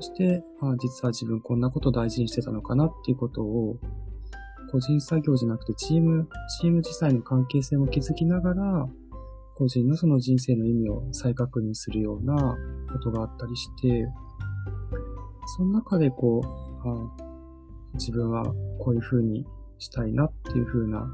[0.01, 3.77] そして、あ実は自分こんなこと大事にしてたのかなっていうことを、
[4.71, 6.27] 個人作業じゃなくてチーム、
[6.59, 8.89] チーム自体の関係性も築きながら、
[9.55, 12.57] 個人のその人生の意味を再確認するような
[12.91, 14.07] ことがあったりして、
[15.55, 17.11] その中でこう、あ
[17.93, 18.43] 自分は
[18.79, 19.45] こういう風に
[19.77, 21.05] したいなっていう風な、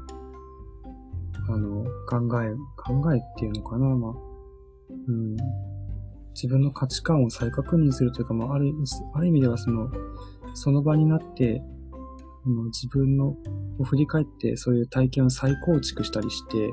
[1.50, 4.12] あの、考え、考えっていうのかな、まあ、
[5.08, 5.36] うん、
[6.40, 8.72] 自分の価値観を再確認するというか、まあ、ある
[9.14, 9.90] ある意味ではその、
[10.54, 11.60] その場になって、
[12.66, 13.34] 自分の
[13.78, 16.70] を振り返ってそういう体験を再構築したりして、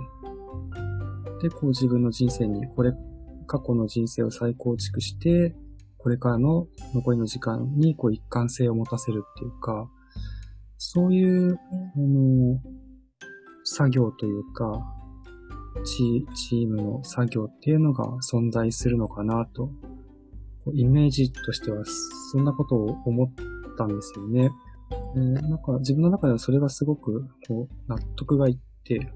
[1.41, 2.93] で、こう自分の人生に、これ、
[3.47, 5.55] 過去の人生を再構築して、
[5.97, 9.89] これからの残りの時間にこう一貫性を持たせるっていうか、
[10.77, 12.61] そういう、あの、
[13.63, 14.94] 作業というか、
[15.83, 19.69] チチームの作業っていうのが存在するのかなと、
[20.73, 21.83] イメージとしては
[22.31, 23.31] そんなことを思っ
[23.77, 24.51] たんですよね。
[25.15, 29.11] えー、なんか自分の中ではそれがすごくこう納得がいって、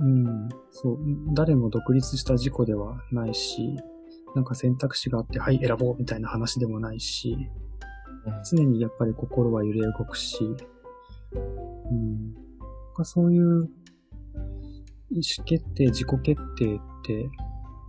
[0.00, 0.98] うん、そう、
[1.34, 3.76] 誰も独立した事故ではないし、
[4.34, 7.36] なんか選択肢があって、はい、選ぼうみたいな話でもないし、
[8.50, 10.38] 常にやっぱり心は揺れ動くし、
[11.32, 12.34] うん、
[13.04, 13.68] そういう
[15.10, 17.30] 意思決定、自己決定って、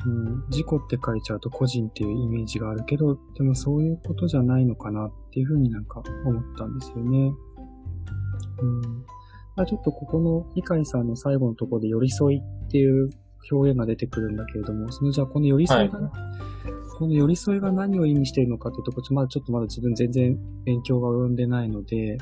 [0.05, 7.33] うん、自己って書いちゃうと個人っていうイメージがあるけど、でもそういうことじゃないのかなっていうふうになんか思ったんですよね。
[8.59, 8.81] うん、
[9.55, 13.09] まあ、ちょっとここの理解さんの最後のところで寄り添いっていう
[13.51, 16.11] 表現が出てくるんだけれども、そのじゃあこの寄り添いが、はい、
[16.97, 22.17] この寄り添いが何を意味しているのかっていうところ、まだちょっとまだ自分全然勉強が及んでないので、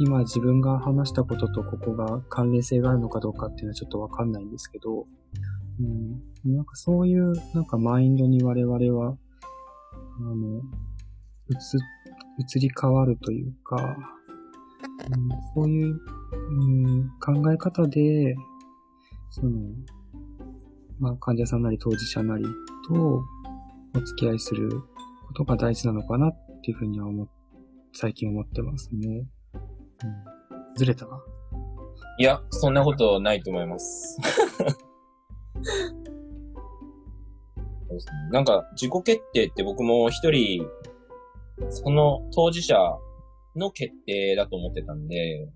[0.00, 5.06] 今自分が話したこととここが関連性があるのかどうかっていうのはちょっとわかんないんですけど、
[6.44, 9.16] うん、なんかそういうなんかマインドに我々は、
[10.20, 10.60] あの、
[11.48, 13.96] 移、移り変わるというか、
[15.10, 16.00] うん、そういう、
[16.50, 18.36] うん、考え方で、
[19.30, 19.50] その、
[21.00, 22.44] まあ患者さんなり当事者なり
[22.88, 23.24] と
[23.96, 24.70] お付き合いする
[25.26, 27.28] ことが大事なのかなっていうふうには思
[27.92, 29.26] 最近思ってますね。
[30.76, 31.06] ずれた
[32.18, 34.18] いや、そんなことないと思います。
[38.32, 40.66] なんか、自己決定って僕も一人、
[41.70, 42.76] その当事者
[43.56, 45.48] の決定だと思ってたんで、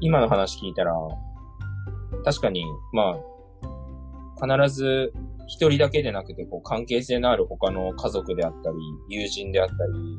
[0.00, 0.92] 今の話聞いたら、
[2.24, 5.12] 確かに、まあ、必ず
[5.46, 8.76] 一人だけでなくて、こう、関係性のある他の家族であったり、
[9.08, 10.18] 友人であったり、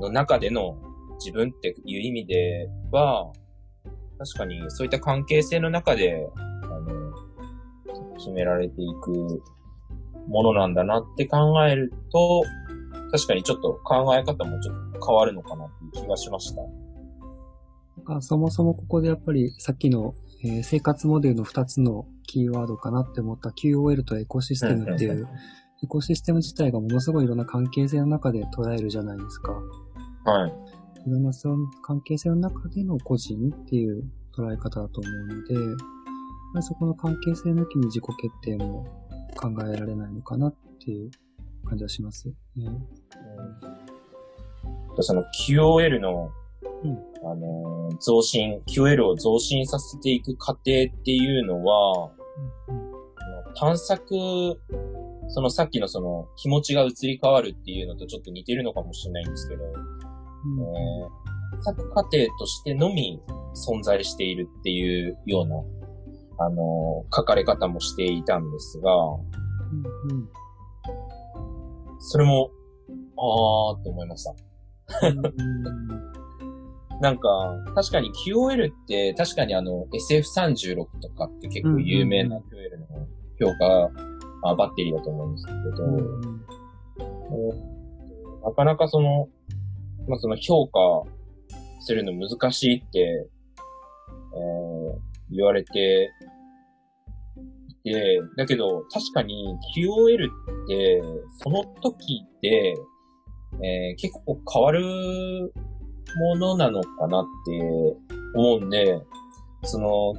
[0.00, 0.76] の中での
[1.18, 3.32] 自分っていう意味では、
[4.18, 7.12] 確かにそういった関係性の中で、あの、
[8.16, 9.42] 決められていく
[10.28, 12.44] ものなんだなって考えると、
[13.12, 16.62] 確かにちょっと考え方もちょっと変わるのかなっていう気がしました。
[16.62, 25.28] なんかそもそもここでやっぱりさっきの、えー、生活モデルの2つのキーワードかなって思った QOL とエコシステムっていう、
[25.82, 29.52] エコシステム自体がものすごいいろんな関係性の中で捉えるじゃないですか。
[30.24, 30.54] はい。
[31.06, 34.04] いろんなその関係性の中での個人っていう
[34.36, 35.44] 捉え方だと思うの
[36.56, 38.84] で、そこの関係性抜きに自己決定も
[39.36, 41.10] 考えられないのかなっていう
[41.64, 42.34] 感じはしますね。
[44.96, 46.30] うん、その QOL の、
[46.82, 46.98] うん、
[47.30, 50.62] あのー、増進、QOL を増進させていく過程っ
[51.04, 52.10] ていうのは、
[52.68, 54.60] うん、探索、
[55.28, 59.64] そのさっきのその気持ちが移り変わるっていうのとちょっと似てるのかもしれないんですけど、
[60.60, 63.20] えー、作過程としてのみ
[63.54, 65.56] 存在しているっていうような、
[66.46, 70.28] あのー、書かれ方もしていたんですが、うんうん、
[71.98, 72.50] それも、
[73.18, 74.34] あーって思いました。
[77.00, 77.28] なんか、
[77.74, 82.42] 確かに QOL って確かにあの SF36 とかって結構有名な QOL
[82.78, 83.06] の
[83.38, 83.90] 評価、
[84.48, 86.00] あバッテリーだと思うんですけど、うんう
[87.54, 89.28] ん、なかなかその、
[90.08, 90.78] まあ、その評価
[91.80, 96.10] するの難しいって、えー、言われて
[97.84, 100.30] いて、だけど確かに QOL
[100.64, 101.02] って、
[101.42, 102.74] その時で、
[103.62, 105.52] えー、結構変わる
[106.18, 107.96] ものなのかなって
[108.34, 109.00] 思うんで、
[109.64, 110.14] その、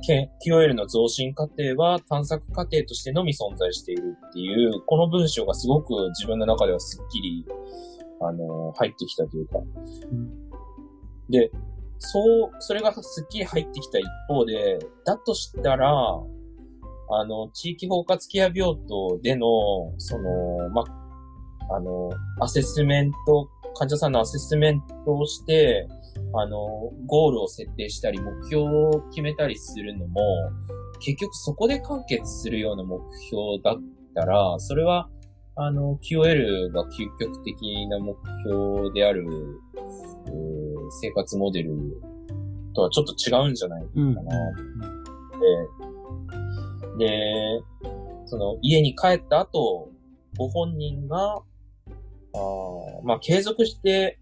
[0.46, 7.46] QOL の増進過程は探索過程としてのみ存在しているっていう、この文章がすごく自分の中ではすっきり、
[8.22, 9.60] あの、入ってきたというか。
[9.60, 10.50] うん、
[11.30, 11.52] で、
[12.00, 15.90] そう、それがすっきり入ってきた一方で、だとしたら、
[17.10, 20.84] あの、地域包括ケア病棟での、その、ま、
[21.70, 22.10] あの、
[22.42, 25.88] アセスメント、患者さんのアセスメントをして、
[26.34, 30.22] あの、ゴールを設定したり、目標を決めたりするのも、
[31.00, 33.00] 結局そこで完結するような目
[33.30, 33.76] 標だっ
[34.14, 35.10] たら、それは、
[35.60, 38.16] あの、QOL が究極的な目
[38.46, 39.26] 標である、
[41.02, 41.76] 生活モデル
[42.74, 44.14] とはちょっと違うんじゃないかな、うん、
[47.00, 47.62] で、で、
[48.26, 49.90] その家に帰った後、
[50.38, 51.42] ご本人が、あ
[53.04, 54.20] まあ、継続して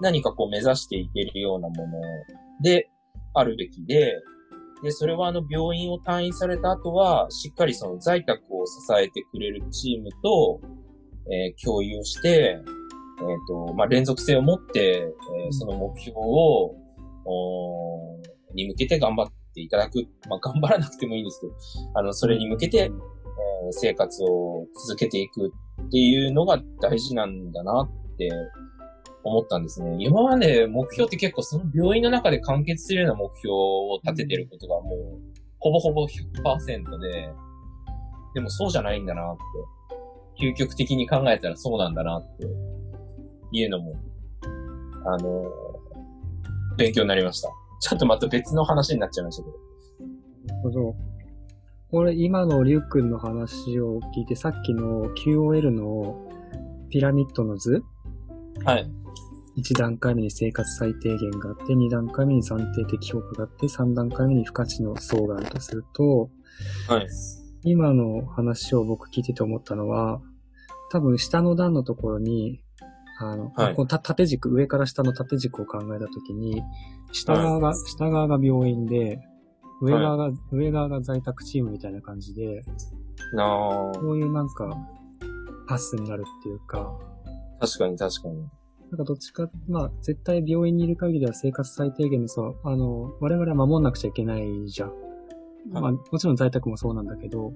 [0.00, 2.00] 何かこう目指していけるようなもの
[2.62, 2.88] で
[3.34, 4.14] あるべきで、
[4.82, 10.60] で、それはあの病院を退院された後は、しっかりその在宅を支えてくれるチームと、
[11.30, 12.58] えー、共有して、
[13.20, 15.06] えっ、ー、と、まあ、連続性を持って、
[15.44, 16.74] えー、その目標を、
[17.26, 18.20] お
[18.54, 20.06] に向けて頑張っていただく。
[20.28, 21.52] まあ、頑張らなくてもいいんですけど、
[21.98, 22.90] あの、それに向けて、えー、
[23.72, 25.52] 生活を続けていく
[25.86, 28.30] っていうのが大事なんだなって
[29.22, 29.96] 思ったんですね。
[29.98, 37.28] 今まで目標って結構その病院の中で完結するような目標を立ててることがもう、ほぼほぼ100%で、
[38.34, 39.40] でもそうじゃないんだなって。
[40.40, 42.46] 究極的に考えたらそうなんだなって
[43.52, 43.94] いうのも、
[45.04, 45.44] あの、
[46.78, 47.50] 勉強になりました。
[47.80, 49.56] ちょっとまた別の話になっちゃいましたけど。
[50.46, 50.96] なるほど。
[51.90, 56.16] これ今のりゅうくんの話を聞いて、さっきの QOL の
[56.88, 57.82] ピラミッドの図
[58.64, 58.90] はい。
[59.60, 66.30] 1段階目に生活最低限があって、2段階目に暫定的評価があって、3段階目に不価値の層があるとすると、
[66.88, 67.06] はい。
[67.62, 70.20] 今の話を僕聞いてて思ったのは、
[70.90, 72.62] 多分下の段のところに、
[73.18, 76.62] あの、はい、この縦軸、上から下の縦軸を考えたときに、
[77.12, 79.20] 下側が、はい、下側が病院で、
[79.82, 82.62] 上側が、はい、上側が在宅チームみたいな感じで、
[83.36, 84.74] こういうなんか、
[85.68, 86.92] パスになるっていうか、
[87.60, 88.48] 確かに確かに。
[88.90, 94.92] なんかどっちか、まあ、絶対病院にいる限りは生活最低限のそう、あの、我々は守んなくちゃいけないじゃん。
[95.70, 97.54] まあ、もちろん在宅もそうなんだけど、うん。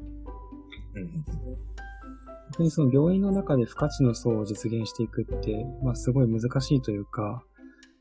[2.45, 7.43] 本当にその病院の中で不価値の層を実現していくって、まあすごい難しいというか、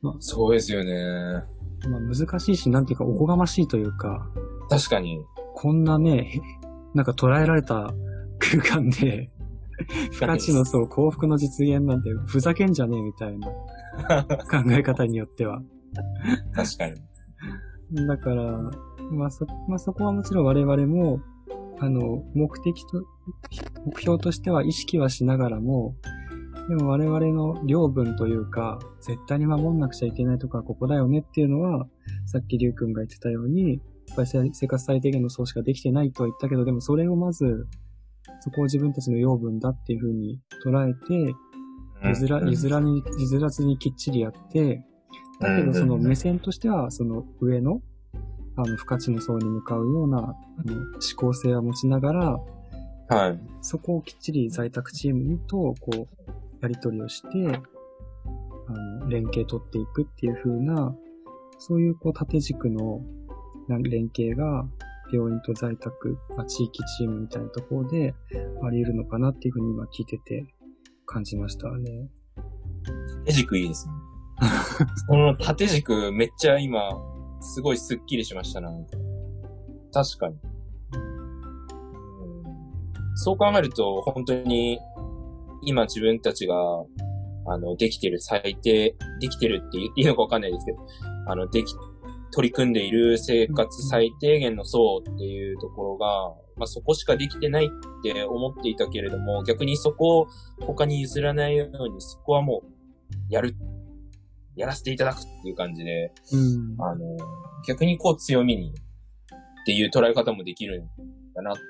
[0.02, 1.44] まあ、そうですよね。
[1.90, 4.30] まあ難しいし、なんていうかおこがましいというか、
[4.70, 5.24] 確かに。
[5.56, 6.40] こんなね、
[6.94, 7.94] なんか捉えられた
[8.38, 9.32] 空間で、
[10.12, 13.48] 不価値の層、幸福の実現なんてふざけんじゃねえみたいな
[14.50, 15.62] 考え方によっては。
[16.54, 18.08] 確かに。
[18.08, 18.72] だから、
[19.12, 21.22] まあそ、まあそこはもちろん我々も、
[21.80, 23.04] あの、目的と、
[23.86, 25.96] 目標としては意識はしながらも、
[26.70, 31.88] でも我々の領分というか、絶対に守んなくちゃいけないとか、ここだよねっていうのは、
[32.26, 33.74] さっきりゅうくんが言ってたように、
[34.08, 37.68] やっぱり生活最低限の層しかできてないとは言ったけど、でもそれをまず
[38.44, 41.34] そこを自分たちの養分だっていうふうに捉えて、
[42.10, 44.86] 譲ら、譲らに、譲らずにきっちりやって、
[45.40, 47.82] だけどその目線としては、その上の、
[48.58, 50.22] あの、不価値の層に向かうような、あ
[50.66, 52.40] の、思考性を持ちながら、
[53.08, 53.40] はい。
[53.62, 56.08] そこをきっちり在宅チームと、こう、
[56.62, 57.62] やり取りをして、
[58.68, 60.94] あの、連携取っていくっていう風な、
[61.60, 63.00] そういうこう縦軸の
[63.70, 64.66] 連携が、
[65.14, 68.16] 病院と在宅、まあ、地域チームみたいなところで
[68.64, 70.46] あり得るのかなっていうふうに今聞いてて
[71.06, 72.10] 感じましたね。
[73.26, 73.94] 縦軸いいですね。
[75.08, 76.90] この縦軸めっちゃ今、
[77.40, 78.70] すごいスッキリしましたな。
[79.94, 80.36] 確かに。
[83.16, 84.80] そう考えると、本当に、
[85.62, 86.56] 今自分たちが、
[87.46, 90.80] あの、できてる最低、できてるって言っていいのかわかんないですけど、
[91.28, 91.74] あの、でき
[92.34, 96.08] 取り組んでいる生活最低限の層っていうところが、
[96.58, 97.70] まあそこしかできてないっ
[98.04, 100.28] て思っていたけれども、逆にそこを
[100.62, 102.74] 他に譲らないように、そこはもう、
[103.30, 103.56] やる、
[104.56, 107.18] やらせていただくっていう感じで、うん、あの、
[107.68, 110.86] 逆にこう強みにっていう捉え方もできるん
[111.36, 111.62] だなって、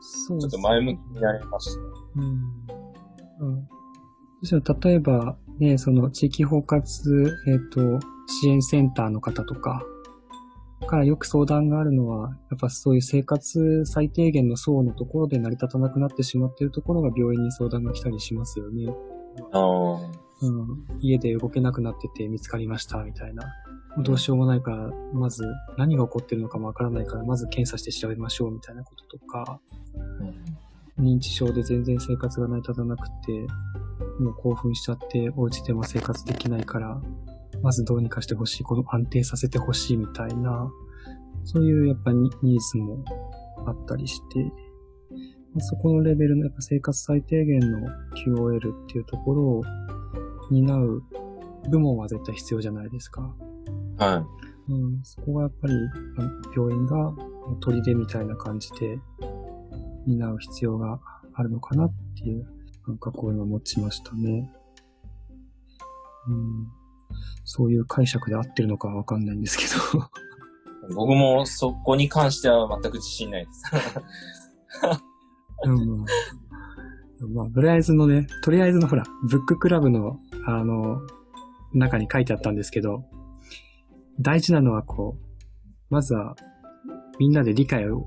[0.00, 1.80] そうちょっと前向きになりました。
[2.16, 3.48] うん。
[3.48, 3.68] うん。
[4.82, 6.80] 例えば、ね、その地域包括、
[7.46, 9.82] えっ、ー、と、支援センターの方とか、
[10.86, 18.92] からよく相談があるのは、やっぱそういう生活最低限の層のところで成り立たなくなってしまっているところが病院に相談が来たりしますよね。
[19.52, 20.20] ああ。
[20.42, 23.44] うん、家で動けなくなってて見つかりましたみたいな。
[23.98, 25.44] どうしようもないから、まず
[25.76, 29.60] 何が起こってるのかもわからないから、まず検査して調べましょうみたいなこととか、
[31.00, 33.46] 認知症で全然生活が成り立たなくて、
[34.20, 37.00] もう興奮しちゃって、お家でも生活できないから、
[37.62, 40.70] まずどうにかしてほしい、この安定させてほしいみたいな、
[41.44, 43.04] そういうやっぱニニーズも
[43.66, 44.52] あったりして、
[45.58, 47.88] そこのレベルのやっぱ生活最低限の
[48.24, 49.62] QOL っていうところを
[50.50, 51.02] 担う
[51.70, 53.34] 部門は絶対必要じゃないですか。
[53.98, 54.24] は
[54.68, 55.74] うん、そこがやっぱり
[56.18, 57.12] あ病院が
[57.60, 58.98] 砦みたいな感じで
[60.10, 61.00] 担う必要が
[61.34, 62.46] あるのかなっていう
[62.84, 64.50] 感覚を今持ちましたね。
[66.28, 66.68] うん、
[67.44, 70.04] そういう解釈で合ってるのかはわかんないんですけど。
[70.90, 70.94] い。
[70.94, 73.64] 僕もそこに関しては全く自信ないです。
[75.64, 76.04] うん
[77.34, 81.02] まあ、とりあえずのね、とりあえずのほら、ブッククラブの、あの、
[81.74, 83.04] 中に書いてあったんですけど、
[84.18, 86.34] 大事なのはこう、まずは、
[87.18, 88.06] みんなで理解を、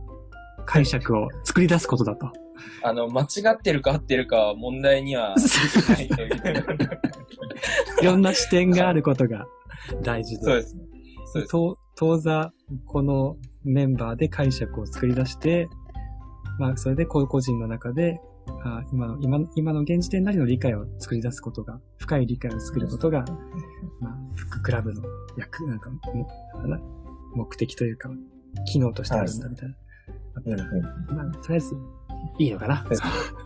[0.66, 2.32] 解釈を作り出すことだと。
[2.84, 5.36] あの、間違ってるか合ってるかは問題には
[5.90, 6.32] ないという。
[8.02, 9.46] いろんな視点があることが
[10.02, 10.44] 大事で。
[10.44, 10.84] そうですね。
[11.26, 11.52] そうです。
[11.52, 12.52] と当座、
[12.86, 15.70] このメンバーで解釈を作り出して、
[16.60, 18.20] まあ、それで個々人の中で、
[18.66, 23.26] あ今の、今の、今の現時点なりの理解を作り出すことが、深い理解を作ることが、
[24.00, 25.02] まあ、フッククラブの
[25.38, 25.90] 役、なんか、
[27.36, 28.10] 目的というか、
[28.66, 29.76] 機能としてあるんだみたいな。
[30.46, 30.60] うんうん
[31.16, 31.76] まあ、とりあえず、
[32.40, 32.86] いいのかな。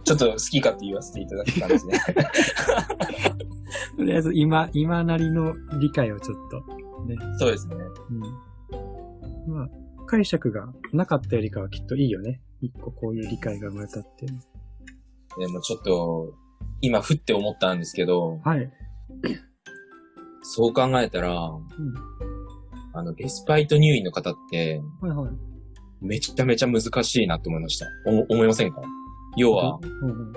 [0.04, 1.94] ちょっと好き勝手言わせていただく感じで。
[3.98, 6.58] とりあえず、今、今なりの理解をちょっと、
[7.06, 7.76] ね、そうですね。
[8.10, 9.54] うん。
[9.54, 9.70] まあ、
[10.06, 12.42] 解釈がなかったよりかはきっといいよね。
[12.62, 14.40] 一個こういう理解が生まれたっていうの。
[15.40, 16.34] でもちょっと、
[16.82, 18.72] 今、ふって思ったんですけど、はい。
[20.42, 21.64] そう考えたら、うん。
[22.94, 25.32] あの、レスパイト入院の方って、はいはい。
[26.02, 27.88] めちゃめちゃ難しいなと思いました。
[28.06, 28.82] お思いませんか？
[29.36, 30.34] 要は、うんうん、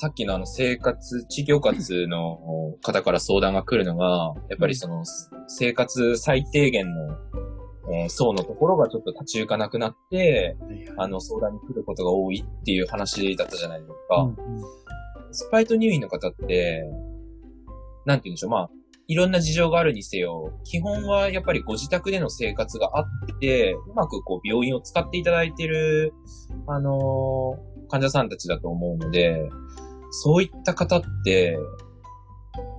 [0.00, 2.38] さっきのあの生活、地域活の
[2.82, 5.04] 方から相談が来るのが、やっぱりその
[5.48, 7.16] 生活最低限の、
[7.92, 10.56] えー層のところがちょっと立ち行かなくなって、
[10.96, 14.22] あの相談に来ることが多いっていう話だったじゃないですか。
[14.22, 14.36] うん
[15.32, 16.82] スパイト入院の方って、
[18.04, 18.70] なんて言うんでしょう、まあ、
[19.10, 23.06] いろんな事情があるにせよ、基本はやっぱりご自宅での生活があっ
[23.40, 26.14] て、うまくこう病院を使っていただいてる、
[26.68, 29.50] あのー患者さんたちだと思うので、
[30.12, 31.58] そういった方って、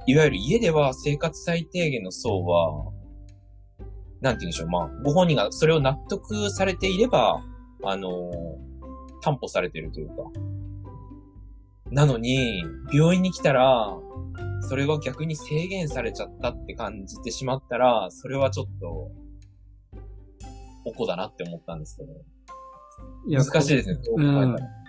[0.07, 2.85] いわゆる家では生活最低限の層は、
[4.21, 7.43] なんて言うんでしょう、まあ、ご本人がそれを納得されていれば、
[7.83, 8.71] あのー
[9.21, 10.13] 担保されてるというか、
[11.91, 12.63] なのに、
[12.93, 13.97] 病院に来たら、
[14.61, 19.11] それが逆に制限されちゃったって感じてしまったら、それはちょっと、
[20.85, 22.13] おこだなって思ったんですけど。
[23.27, 23.99] いや難しいですね。
[24.01, 24.81] そう考えたら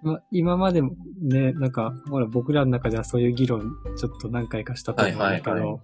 [0.00, 5.80] まあ、今までもね、なんか、ほら、僕らの中ではそういう議論、ちょっと何回かしたと思うんだけど、はいはい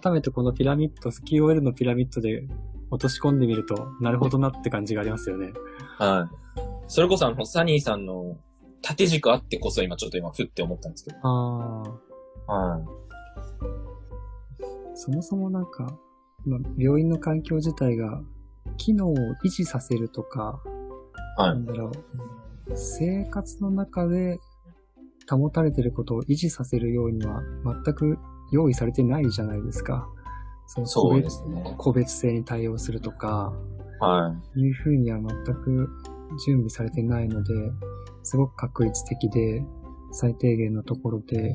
[0.00, 2.48] 改めてこのピラミッド、QOL のピラミッドで
[2.90, 5.52] 落とし込んでみると、なるほどなって感じがありますよね。
[5.98, 6.26] は
[6.56, 6.60] い。
[6.88, 8.38] それこそあの、サニーさんの
[8.84, 11.16] 縦軸あってこそ今ちょっと今、ふって思ったんですけど。
[11.22, 11.82] あ
[12.46, 12.52] あ。
[12.52, 12.84] はい。
[14.94, 15.98] そもそもなんか、
[16.44, 18.20] まあ、病院の環境自体が、
[18.76, 19.14] 機能を
[19.44, 20.60] 維持させるとか、
[21.36, 21.64] はないん。
[21.64, 21.92] だろう、
[22.74, 24.38] 生活の中で
[25.28, 27.42] 保たれてることを維持させるようには
[27.84, 28.18] 全く
[28.52, 30.08] 用意されてないじゃないですか。
[30.66, 31.74] そのそうですね。
[31.78, 33.52] 個別性に対応するとか、
[34.00, 34.60] はい。
[34.60, 35.88] いうふうには全く
[36.44, 37.54] 準備されてないので、
[38.24, 39.64] すごく確率的で、
[40.12, 41.54] 最低限のところで、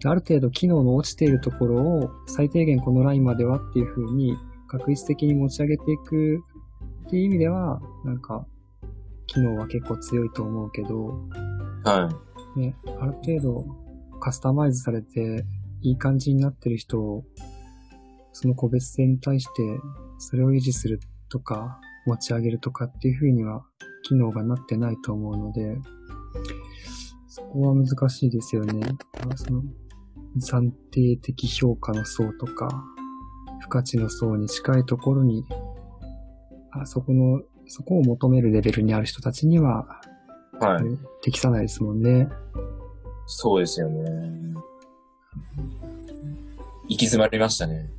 [0.00, 4.36] である程度機能の落ちているところを最低限このラインまではっていうふうに
[4.68, 6.42] 確率的に持ち上げていく
[7.06, 8.46] っていう意味では、なんか、
[9.26, 11.28] 機能は結構強いと思うけど、
[11.84, 12.08] は
[12.56, 12.60] い。
[12.60, 13.66] ね、ある程度
[14.20, 15.44] カスタマイズされて
[15.82, 17.24] いい感じになってる人を、
[18.32, 19.80] その個別性に対して
[20.18, 20.98] それを維持する
[21.28, 23.64] とか持ち上げるとかっていう風には
[24.02, 25.78] 機能がなってないと思うので、
[27.28, 28.96] そこは難しいですよね。
[29.36, 29.62] その
[30.38, 32.84] 暫定的評価の層とか、
[33.60, 35.44] 不価値の層に近いところに、
[36.72, 40.00] あそこの、そこを求めるレベルにある人たちには、
[40.60, 40.84] はい。
[41.22, 42.28] 適さないですもんね。
[43.26, 44.54] そうですよね。
[46.88, 47.90] 行き詰まりましたね。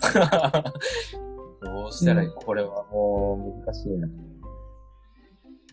[1.60, 4.08] どうしたらいい、これはもう難しいな。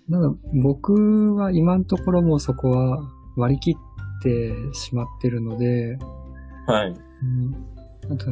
[0.07, 5.97] なんか僕は今のところもうそこは割り切ってしまってるので、
[6.67, 6.89] はい。
[6.89, 7.55] うん。
[8.11, 8.31] あと、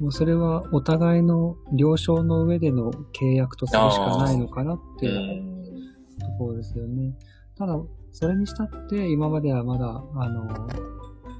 [0.00, 5.10] もうそれはお互いの了承の上での契約とするしかないのかなってう。
[5.10, 5.56] いうん
[6.18, 7.14] ところですよね。
[7.56, 7.78] ただ、
[8.12, 10.68] それにしたって今まではまだ、あの、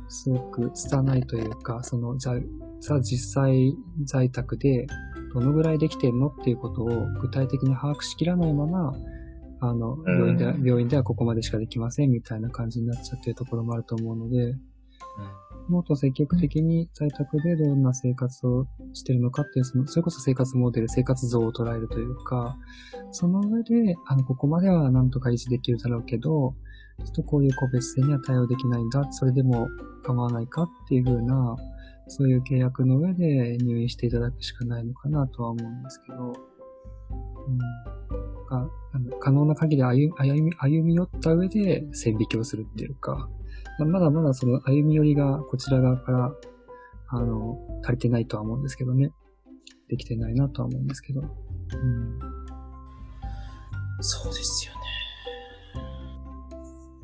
[0.08, 3.74] すごく拙いというか、その、じゃあ実際
[4.04, 4.86] 在宅で
[5.34, 8.92] どのぐらいできてんのっていうことを具体的に把握しきらないまま、
[9.60, 14.54] あの、病院では、うん病院ではここまでしかできませんみたいな感じになっちゃってるところもあると思うので、
[15.68, 22.56] もっと積極的に在宅でどんな生活をしてるのかっていう、その、それこそ生活モデル、生活像を捉えるというか、
[23.10, 26.54] その上で、あの、ここまではなんとか維持できるだろうけど、
[27.04, 29.68] ちょっとこういう個別性には対応できないんだ、それでも
[30.04, 31.56] 構わないかっていう風な、
[32.08, 36.32] そういう契約の上で入院していただくしかないのかなとは思うんですけど、
[37.48, 43.28] うん、があの可能な限り歩み歩み歩み寄った上で線引きをするっていうか、
[43.78, 46.32] まだまだその歩み寄りがこちら側から、
[47.08, 49.12] あの、足りてないとは思うんですけどね。
[49.88, 51.20] できてないなとは思うんですけど。
[51.20, 51.28] うん、
[54.00, 54.78] そうですよね。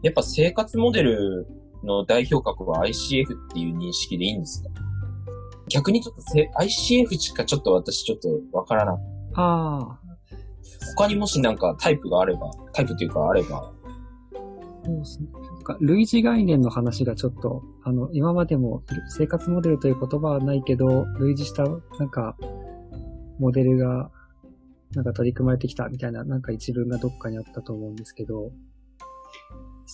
[0.03, 1.47] やっぱ生活モデル
[1.85, 4.71] の代表格は ICF っていう認識でいいんですか？
[5.73, 8.97] 逆にちょっとせ ICF しかちょっと私ちょっとわからない。
[9.35, 10.01] ああ、
[10.97, 13.73] 他にもしなんかタイプがあれば、タイプっていうかあれば。
[14.85, 15.29] そうですね。
[15.33, 21.65] なんか類似概念の話がちょっと、あの、今までも生活モデルという言葉はないけど、類似した、
[21.99, 22.37] なんか、
[23.39, 24.11] モデルが、
[24.95, 28.51] なんか取り組まれてきたみたいな、なんか一文がどっかにあったと思うんですけど、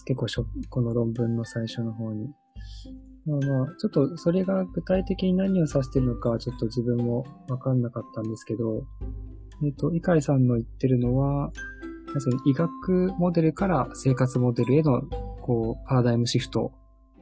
[0.07, 2.31] 結構しょ、この論文の最初の方に。
[3.27, 8.85] まあまあ、ちょっとそれが具体的に何を指してるのかはちょっと自分もわかんなかったんですけど、
[9.65, 11.51] えっ、と、イカイさんの言ってるのは、
[12.19, 15.03] その医学モデルから生活モデルへの、
[15.43, 16.73] こう、パラダイムシフト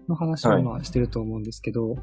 [0.08, 1.96] の話をまあしてると思うんですけど、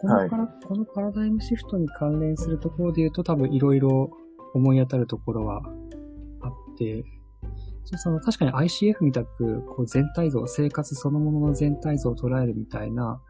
[0.00, 4.10] このパラこのパラダイムシフトに関連するところで言うと多分いろいろ
[4.54, 5.62] 思い当たるところは
[6.42, 7.04] あって、
[7.84, 13.20] そその確かに ICF みたく、こう全体像、生活そのものの全体像を捉えるみたいな、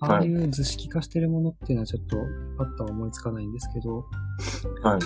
[0.00, 2.16] ああいう図式化してるものっていうのはちょっと
[2.58, 4.04] パッとは思いつかないんですけど、
[4.82, 5.00] はい。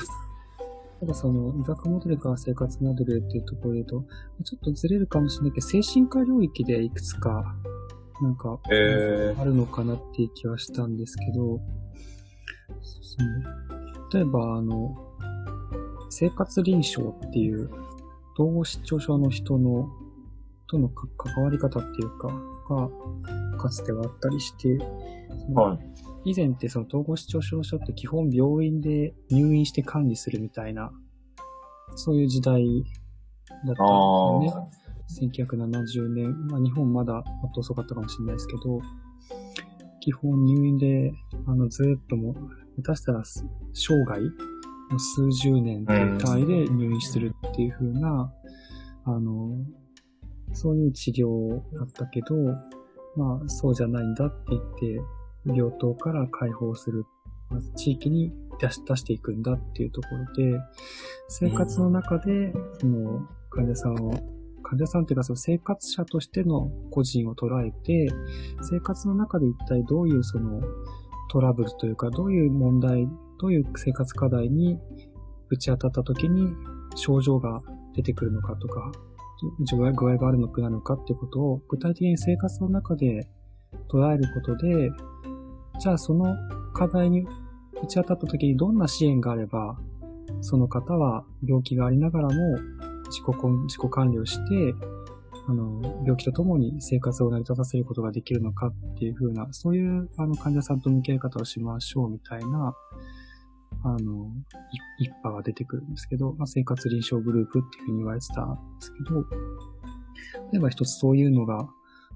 [1.00, 4.04] ただその医学モデルから生活モデルっていうところで言うと、
[4.44, 7.54] ちょっとずれるかもしれないけど、精神科領域でいくつか、
[8.22, 11.58] なんか、えーあるのかなっていう気はしたんですけど、そう
[12.78, 13.26] ですね。
[14.14, 14.94] 例えば、あの、
[16.08, 17.70] 生活臨床っていう、
[18.38, 19.90] 統合失調症の人の、
[20.68, 22.28] とのか関わり方っていうか、
[22.68, 22.88] が、
[23.56, 24.78] かつてはあったりして、
[25.54, 25.78] は
[26.24, 26.30] い。
[26.30, 30.90] 以前ってその統合失調症症って基本病院で入院して管理するみたいな、
[31.94, 32.64] そういう時代
[33.64, 34.48] だったんで
[35.08, 35.36] すよね。
[35.36, 38.80] 1970年、まあ、日本まだもっと遅かったかもしれないですけど、
[40.00, 41.12] 基本入院で、
[41.46, 43.22] あの、ずーっともう、下手したら
[43.72, 48.32] 生涯の数十年単位で入院するっていう風な、
[49.04, 49.64] あの、
[50.52, 52.34] そういう治療だったけど、
[53.16, 55.00] まあ、そうじゃないんだって言って、
[55.46, 57.04] 病棟から解放する、
[57.50, 60.58] まず地域に出し出していくんだっていうところで、
[61.28, 64.12] 生活の中で、その、患者さんを、
[64.62, 68.08] 患者さんっていうかその生活者としての個人を捉えて、
[68.62, 70.60] 生活の中で一体どういうその
[71.30, 73.08] トラブルというか、どういう問題、
[73.38, 74.78] どういう生活課題に
[75.48, 76.54] ぶち当たった時に
[76.96, 77.62] 症状が
[77.94, 78.90] 出てくるのかとか、
[79.70, 80.48] 具合具合があるの
[80.80, 83.28] かってことを具体的に生活の中で
[83.90, 84.90] 捉えることで、
[85.80, 86.34] じゃあその
[86.72, 87.26] 課題に
[87.80, 89.78] ぶち当たった時にどんな支援があれば、
[90.40, 92.34] その方は病気がありながらも
[93.06, 93.24] 自己
[93.66, 94.74] 自己管理をして、
[95.48, 102.74] あの、病気とともに生活を成り立たせることができるのかっていうふうな、そういうあの患者さんと向き合い方をしましょうみたいな、
[103.84, 104.32] あの、
[104.98, 109.20] い一派が出てくるんですけど、まあ、生活臨床グループっていうふうに言われてたんですけど、
[110.52, 111.68] 例えば一つそういうのが、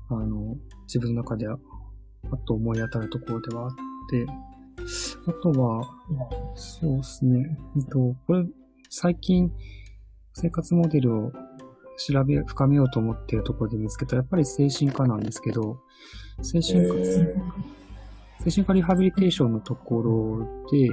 [0.09, 0.57] あの、
[0.87, 1.59] 自分の中では、
[2.33, 3.71] あと思い当たるところではあっ
[4.11, 4.27] て、
[5.27, 5.85] あとは、
[6.55, 8.45] そうですね、えっと、これ、
[8.89, 9.53] 最近、
[10.35, 11.33] 生活モデルを
[11.97, 15.81] 調べ、深めようと思っているところで見つけた、やっぱり精神科なんですけど、
[16.43, 17.37] 精神科、え
[18.41, 20.89] 精神科リハビリテーションのところで、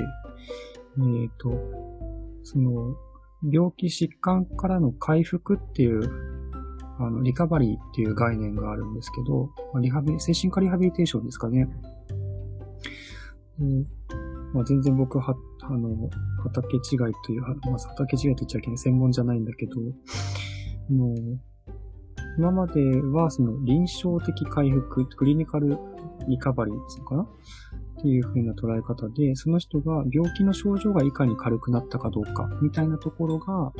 [0.99, 1.51] えっ、と、
[2.43, 2.95] その、
[3.43, 6.01] 病気疾患からの回復っていう、
[6.99, 11.67] あの、リカバリーっていう概念があるんですけど、リハビ、精神科リハビリテーションですかね。
[13.59, 13.85] うん
[14.53, 16.09] まあ、全然僕は、あの、
[16.43, 16.81] 畑違い
[17.25, 19.73] という、まあ、畑違いと言っちゃいけない、専門じゃないんだけど、
[20.89, 21.15] あの、
[22.37, 25.77] 今まではその臨床的回復、クリニカル
[26.27, 27.27] リカバリーですかな
[27.97, 33.71] っていう風な捉え方で、その人が病気の症状がいかに軽くなったかどうか、みたいなところが、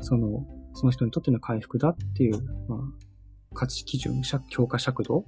[0.00, 2.78] その、その人にとっての回復だっていう、まあ、
[3.54, 5.24] 価値基準、評価尺度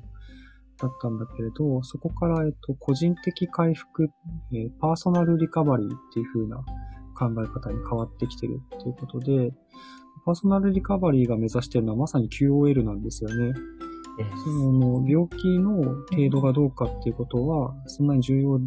[0.80, 4.08] だったんだけれど、そこから、えっと、個人的回復、
[4.52, 6.56] えー、パーソナルリカバリーっていう風な
[7.14, 9.52] 考え方に変わってきてるっていうことで、
[10.24, 13.52] パーソナルリカバリーが目指しているのはまさに QOL なんですよね。
[14.44, 18.58] その病気の程度がどうかっていうことは、そんなに重要。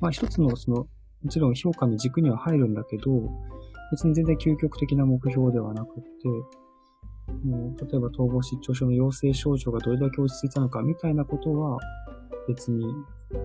[0.00, 0.86] まあ一つのその、
[1.22, 3.30] もちろん評価の軸には入るんだけど、
[3.90, 6.28] 別に全然究極的な目標ではなくて、
[7.44, 11.78] もう例えば統合失調症の陽性症状がどれだけ落ち着いたのかみたいなことは
[12.46, 12.84] 別に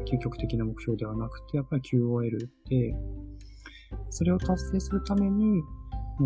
[0.06, 2.96] 究極的な目標ではなくて、やっぱり QOL で、
[4.10, 5.62] それを達成するために、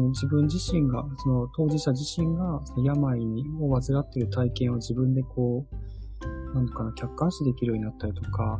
[0.09, 3.19] 自分自身が、その当事者自身が、病
[3.59, 8.59] を患っている体験を自分でこう、なんかな、客観視できるようになったりとか、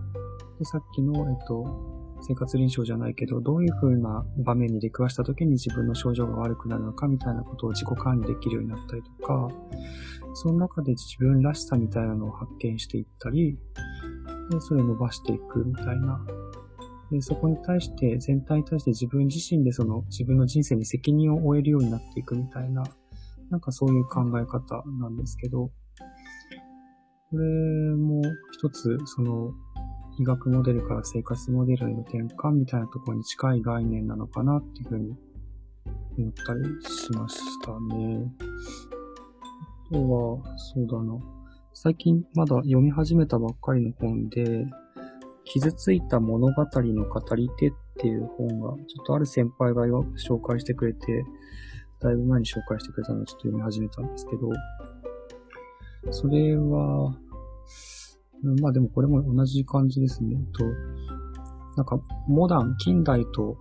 [0.60, 9.50] で、さっきの、えっと、生活臨床じゃないけど、どういう風な場面に出くわした時に自分の症状が悪くなるのかみたいなことを自己管理できるようになったりとか、
[10.34, 13.58] その中で自分らしさみたいなのを発見していったり、
[14.50, 16.26] で、それを伸ばしていくみたいな
[17.12, 22.84] で、そこに対して、全体に対して自分自身でその自分の人生に責任を負えるようになっていくみたいな、
[23.50, 25.72] なんかそういう考え方なんですけど、
[27.32, 28.22] これも
[28.54, 29.52] 一つ、その、
[30.18, 35.14] 医学モデルから生活モデルへの転換みたいなところに近い概念なのかなっていうふうに
[36.18, 38.32] 思ったりしましたね。
[39.92, 41.20] あとは、そうだな。
[41.74, 44.66] 最近まだ読み始めたばっかりの本で、
[45.46, 51.26] 傷ついた物語の語り手っていう本が、ちょっとある先輩が紹介してくれて、
[52.00, 54.50] だいぶ前に紹介してくれたのをちょっと読み始めたんですけど、
[56.12, 57.16] それは、
[58.62, 60.36] まあでもこれも同じ感じですね。
[60.54, 60.66] と、
[61.78, 63.58] なんか、モダン、近代と、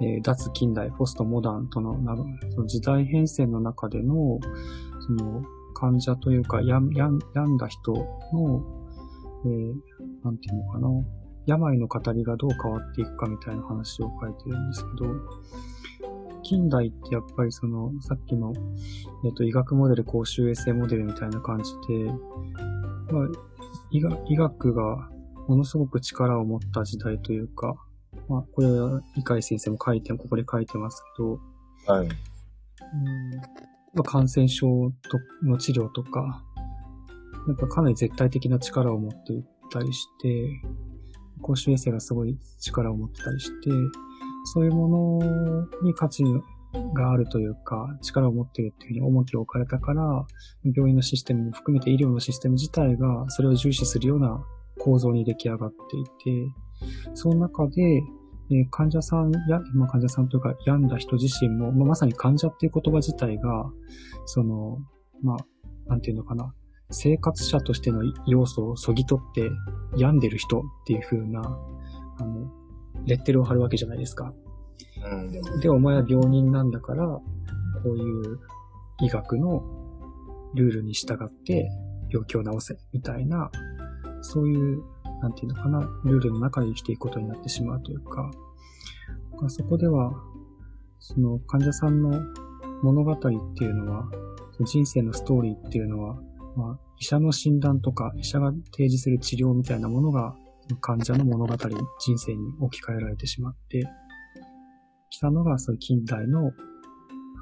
[0.00, 2.16] えー、脱近代、ポストモダンとの、な
[2.50, 4.38] その時代変遷の中での、
[5.00, 5.42] その、
[5.74, 7.92] 患者というか、病んだ人
[8.32, 8.81] の、
[9.44, 9.74] えー、
[10.24, 10.88] なんていうのかな、
[11.46, 16.12] 病の語りがどう変わっていくかみたいな話を書いてるんですけど、
[16.42, 18.52] 近代ってやっぱりその、さっきの、
[19.24, 22.04] えっ、と、医学モデル、公衆衛生モデルみたいな感じで、
[23.12, 23.28] まあ、
[23.90, 25.08] 医学医学が
[25.48, 27.74] ものすごく力を持った時代というか、
[28.28, 31.40] まあ、これは理解先生も書いて、ここで書いてますけど、
[31.92, 32.08] はい。
[33.96, 34.66] うん、感染症
[35.10, 36.44] との治療とか、
[37.46, 40.62] なんかかなり絶対的な力を持っていたりして、
[41.40, 43.70] 公衆衛生がすごい力を持ってたりして、
[44.44, 46.24] そういうものに価値
[46.94, 50.26] があるというか、力を持っているっていうふうに重きを置かれたから、
[50.64, 54.42] 病院のシステムも含めて医療のシステム自体がそれを重視するような
[54.78, 56.10] 構造に出来上がっていて、
[57.14, 58.02] その中で、
[58.50, 63.70] え患者さんや、まあ、患者さんというか病んだ人自身も、まあ、まさに患者っていう言葉自体が、
[64.26, 64.78] その、
[65.22, 65.36] まあ、
[65.88, 66.52] なんていうのかな、
[66.92, 69.50] 生活者としての要素をそぎ取って
[69.96, 71.40] 病んでる人っていう風な、
[72.18, 72.50] あの、
[73.06, 74.32] レッテルを貼るわけじゃないですか。
[75.04, 77.22] うん、で、お前は病人なんだから、こ
[77.86, 78.38] ういう
[79.00, 79.62] 医学の
[80.54, 81.68] ルールに従って
[82.10, 83.50] 病気を治せ、みたいな、
[84.20, 84.82] そういう、
[85.22, 88.30] なんていうのかな、ルールの中で生きていくことになってしまうというか、
[89.48, 90.12] そこでは、
[91.00, 92.20] その患者さんの
[92.82, 94.08] 物語っていうのは、
[94.64, 96.16] 人生のストーリーっていうのは、
[96.56, 100.34] まあ、医者の診断とか、医者が提示する治療みたいなものが、
[100.80, 103.84] 患者の物語、人生に置き換えられてしまって、
[105.10, 106.40] きたのが、そういう近代の、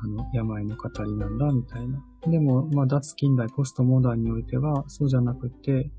[0.02, 2.02] あの、病の語りなんだ、みたいな。
[2.26, 5.90] でも、まあ、脱近代、ポストモダンにおいては、そうじゃなくて、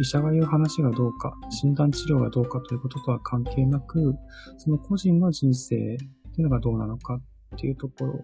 [0.00, 4.14] 医者が言う話がどうか、診断治療がどうかということとは関係なく、
[4.58, 5.78] その個人の人生っ
[6.32, 7.20] ていうのがどうなのか
[7.54, 8.20] っていうところ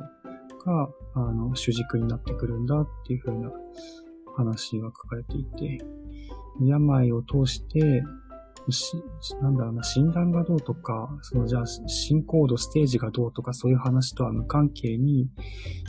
[0.67, 3.51] が、あの、主軸になってくるんだっていうふうな
[4.37, 5.79] 話が書かれていて、
[6.61, 8.03] 病を通して、
[8.69, 8.97] し、
[9.41, 15.31] なんだろうな、診断がどうとか、そのじゃあ進行度、ステージがどうとかそういう話とは無関係に、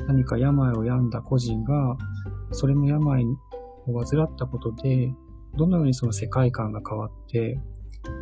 [0.08, 1.98] 何か病を病んだ個人が、
[2.52, 3.26] それの病
[3.88, 5.12] を患ったことで、
[5.58, 7.60] どのようにその世界観が変わって、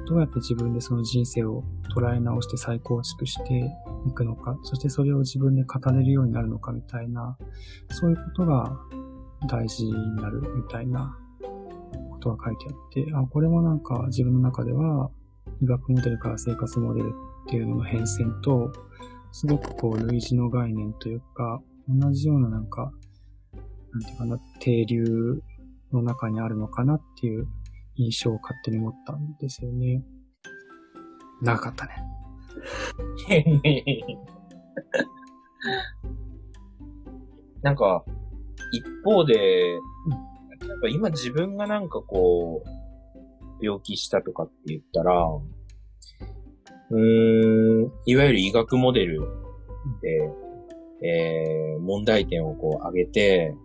[0.08, 1.64] どうやって自分でその人生を
[1.96, 3.72] 捉え直して再構築して
[4.08, 7.38] いくのか、そしてそれを自分で語れるようになるのかみたいな、
[7.90, 8.78] そういうことが
[9.48, 11.18] 大事になるみたいな
[12.12, 15.10] ことが書いてあって、あ、これもなんか自分の中では
[15.62, 18.72] 医学モデルから生活モデルっていうのの変遷と、
[19.32, 22.92] すごくこう類似の概念というか、同じようななんか、
[23.92, 25.42] なんていうかな、停留
[25.92, 27.48] の中にあるのかなっていう
[27.96, 30.04] 印象を勝手に持ったんですよね。
[31.42, 31.94] 長かったね。
[37.62, 38.06] なんか、
[38.72, 39.80] 一方で、やっ
[40.82, 42.70] ぱ今自分がなんかこう、
[43.64, 45.26] 病気したとかって言ったら、
[46.92, 49.22] うーん、いわゆる医学モデル
[50.02, 50.32] で、
[51.08, 53.56] えー、問題点をこう上げて、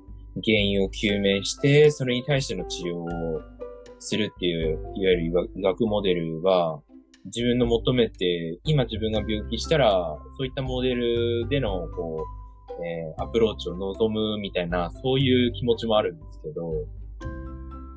[0.45, 3.41] 原因を究明して、それに対しての治療を
[4.01, 6.81] するっていう、いわゆる医学モデルは、
[7.27, 16.73] 自分の求めて、今自分が病気したら、そういったモデルでの、こう、えー、アプローチを望むみたいな、そういう気持ちもあるんですけど、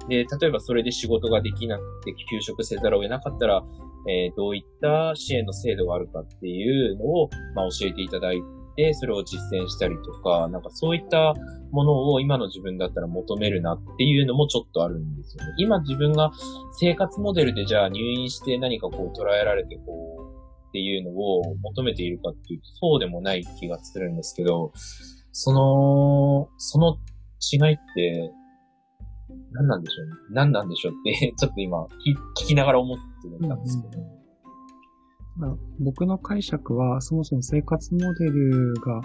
[0.10, 3.64] で、例えばそれで仕事ができなくて休職せざるを得なかったら、
[4.10, 8.42] えー、どういった支援の制度があるかっていうのを、まあ、教えていただい
[8.76, 11.34] て、それを実践したりとか、なんかそういった
[11.72, 15.54] ものを今の自分だったら求めるなっていうのもちょっとあるんですよね。
[15.58, 16.32] 今自分が
[16.80, 24.72] 生活モデルでじゃあ入院して何かこう捉えられてこうっていうのを求めているかっていうとそうでもない気がするんですけど、
[25.32, 26.98] その、その
[27.42, 28.32] 違いって
[29.54, 30.12] 何なんでしょうね。
[30.32, 34.13] 何なんでしょうって ちょっと今聞きながら思ってるんですけど、うんまあ、
[35.80, 39.02] 僕の解釈は、そもそも生活モデルが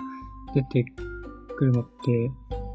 [0.55, 0.85] 出て
[1.57, 2.31] くるのって、例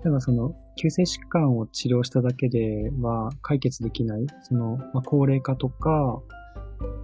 [0.07, 6.21] えばその、急性疾患を治療しただけでは解決できない、その、まあ、高齢化とか、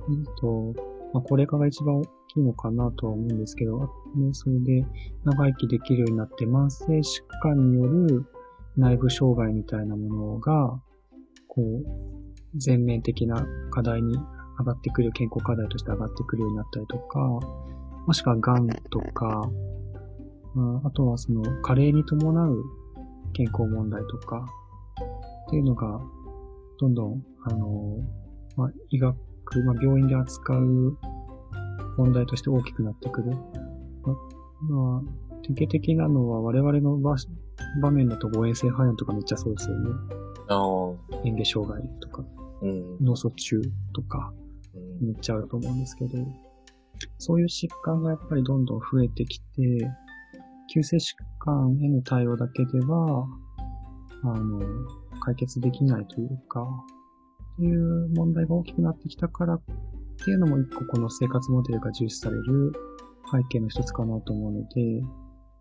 [0.08, 0.74] うんと、
[1.14, 3.80] まあ、高齢化が一番大きいのかなとは思うんですけど、
[4.16, 4.86] ね、それで
[5.24, 8.26] 長生きできるようになって、慢性疾患による
[8.76, 10.82] 内部障害みたいなものが、
[11.48, 11.86] こう、
[12.56, 14.18] 全面的な課題に
[14.60, 19.50] 上がってくる、健康課題として上がってくるようになったりとか、もしくは癌とか、
[20.84, 22.64] あとはその加齢に伴う
[23.34, 24.46] 健康問題とか、
[25.48, 26.00] っていうのが、
[26.80, 27.98] どんどん、あの、
[28.56, 29.16] まあ、医学、
[29.66, 30.98] まあ、病院で扱う
[31.98, 33.32] 問題として大きくなってくる。
[34.62, 35.02] まあ、
[35.44, 37.16] 典型的なのは我々の場
[37.82, 39.90] 場面だと誤嚥性肺炎とかめっちゃそうですよね。
[40.50, 40.60] ああ。
[41.24, 42.24] 嚥下障害とか、
[42.62, 43.62] うん、脳卒中
[43.94, 44.34] とか、
[45.02, 46.12] めっちゃあると思うんですけど、
[47.18, 49.90] そういう疾患がやっぱりどんどん増えてきて、
[50.74, 53.28] 急性疾患への対応だけでは、
[54.24, 54.60] あの、
[55.22, 56.64] 解決できないというか、
[57.54, 59.62] っていう問題が大きくなってきたからっ
[60.24, 62.74] ていうのも一個この生活モデルが重視される
[63.32, 65.02] 背景の一つかなと思うので、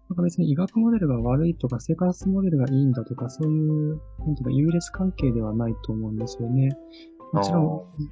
[0.09, 6.70] なんか別に医学モデルが悪いとか生活モデルがいいんだとかそういう、なんていうか優劣関係ではないと思うんですよね。
[7.33, 7.62] もちろん、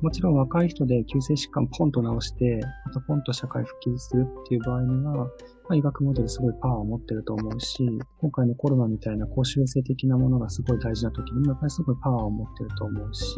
[0.03, 5.29] もちろん若い人で急性疾患ポンと治して、またポンと社会復帰するっていう場合には、ま
[5.71, 7.89] あ、医学モデルすごいパワーを持ってると思うし、
[8.21, 13.37] 今回のコロナみたいな公衆衛生的なものがすごい大事な時にもやっぱりすごいパワーを持ってると思うし、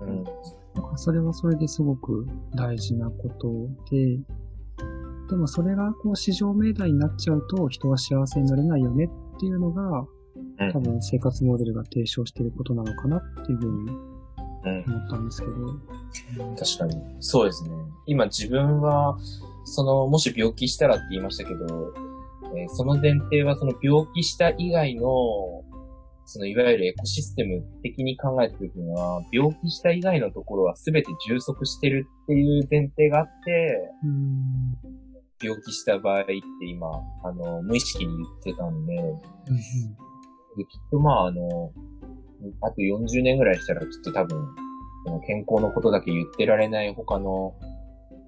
[0.00, 0.24] うん、
[0.74, 4.18] なんかそれはそれですごく大事なことで、
[5.28, 9.04] でもそれがこう市場命題になっちゃうと人は幸せになれないよね
[9.36, 10.06] っていうのが、
[10.72, 14.09] 多分生活モデルが提唱していることなのかなっていうふうに
[14.64, 16.54] 思ったんですけど。
[16.56, 17.16] 確かに。
[17.20, 17.70] そうですね。
[18.06, 19.18] 今自分は、
[19.64, 21.92] その、もし病気したらって言いましたけど、
[22.56, 25.02] えー、その前提はその病気した以外の、
[26.24, 33.90] そのいわゆるエコシステム的に考えたときには、病気した以外のところは全て充足してるっていう前提があって、
[35.42, 36.34] 病気した場合って
[36.66, 36.88] 今、
[37.24, 38.94] あの、無意識に言ってたんで、
[40.56, 41.72] できっとまああの、
[42.62, 44.48] あと40年ぐらいしたらきっと多分、
[45.06, 47.54] その健康のことだけ言ってられない他の、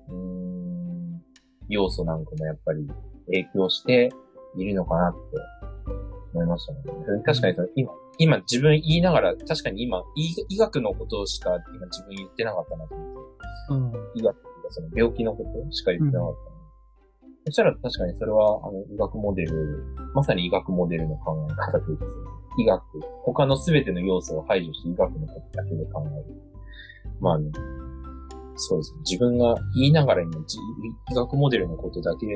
[0.09, 1.23] うん、
[1.69, 2.87] 要素なんかもやっぱり
[3.27, 4.11] 影響して
[4.57, 5.19] いるのかなって
[6.35, 6.79] 思いましたね。
[7.25, 13.23] 確かにその今、今自分言いながら、確かに今、医学のことしか今自分言ってなかったなと思って。
[13.71, 16.47] うん、医学というかその病気のことしか言ってなかった。
[16.47, 16.53] うん
[17.45, 19.85] そしたら確かにそれは、あの、医学モデル、
[20.15, 22.05] まさに医学モデルの考え方というか、
[22.59, 22.83] 医学、
[23.25, 26.43] 他の全ての要素を排除して医学のことだけで考える。
[27.21, 27.51] まあね、
[28.57, 29.01] そうですね。
[29.01, 30.33] 自分が言いながら今、
[31.11, 32.27] 医学モデルのことだけ、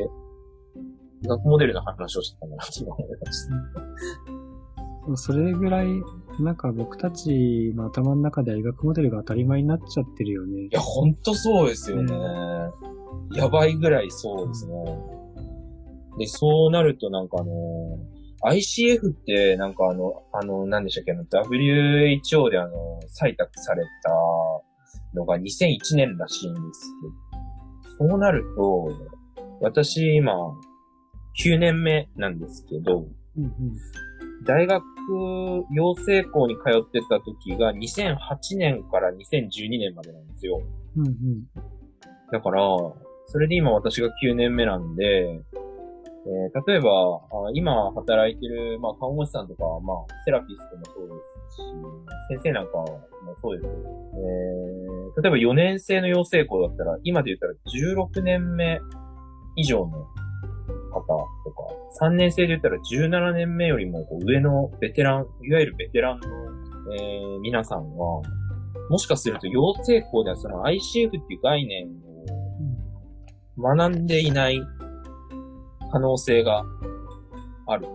[1.22, 5.16] 医学モデルの話をしてたんだなって今思いました。
[5.16, 5.86] それぐらい、
[6.40, 10.62] なんか僕たちの頭の中では医学モデルが当たり前になっちゃってるよね。
[10.62, 12.12] いや、ほんとそうですよね。
[13.32, 14.74] やばいぐらいそうですね。
[16.18, 18.15] で、そうなるとなんかあのー
[18.46, 24.10] ICF ってなんかあの、あの、何でしたっけ、あの、WHO であの、採択された
[25.14, 26.92] のが2001年らしいんです
[27.98, 28.88] けど、そうなると、
[29.60, 30.32] 私今、
[31.44, 33.52] 9年目なんですけど、うんうん、
[34.46, 34.82] 大学
[35.72, 40.62] 養成校に通ってた時が2008年から2012年までなんですよ。
[40.96, 41.14] うんうん。
[42.32, 42.62] だから、
[43.26, 45.40] それで今私が9年目なんで、
[46.26, 51.14] えー例えば、あ今働いてる、まあ、看護師さんとか、まあ、セラピストもそうで
[51.48, 53.00] すし、先生なんかも
[53.40, 57.54] そうですけど、えー例えば4年生の養成校だったら、今で言ったら
[58.18, 58.80] 16年目
[59.56, 59.90] 以上の
[60.92, 61.06] 方と
[61.96, 66.26] か、3年生で言ったら17年目よりもこう上のベテラン、いわゆるベテランの、
[66.94, 68.04] えー皆さんが、
[68.88, 74.60] もしかすると養成校ではその ICF っていう概念を学んでいない
[75.90, 76.64] 可能性が
[77.66, 77.86] ある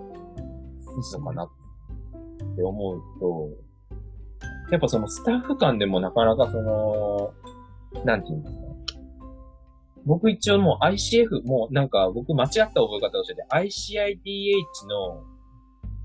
[1.11, 3.49] のかなって思うと、
[4.71, 7.33] やっぱそのスタッフ間でもなかなかその、
[8.05, 8.61] なんていうんですか。
[10.05, 15.23] 僕一応もう ICF、もうなんか僕間違った覚え方をしてて、ICIDH の、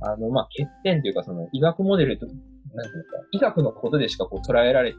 [0.00, 4.98] あの、まあ、欠点というかその医学モデルと、なんていうか、医学のことでしかこう捉えられて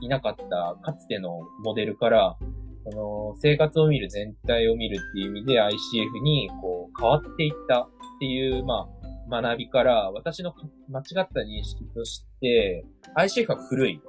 [0.00, 2.36] いなかったかつてのモデルから、
[2.84, 7.88] その生活を見る全体を見るっていう意味で ICF にこう変わっていったっ
[8.20, 8.86] ていう、ま
[9.30, 12.84] あ、学びから、私のか間違った認識として、
[13.16, 14.00] ICF は古い。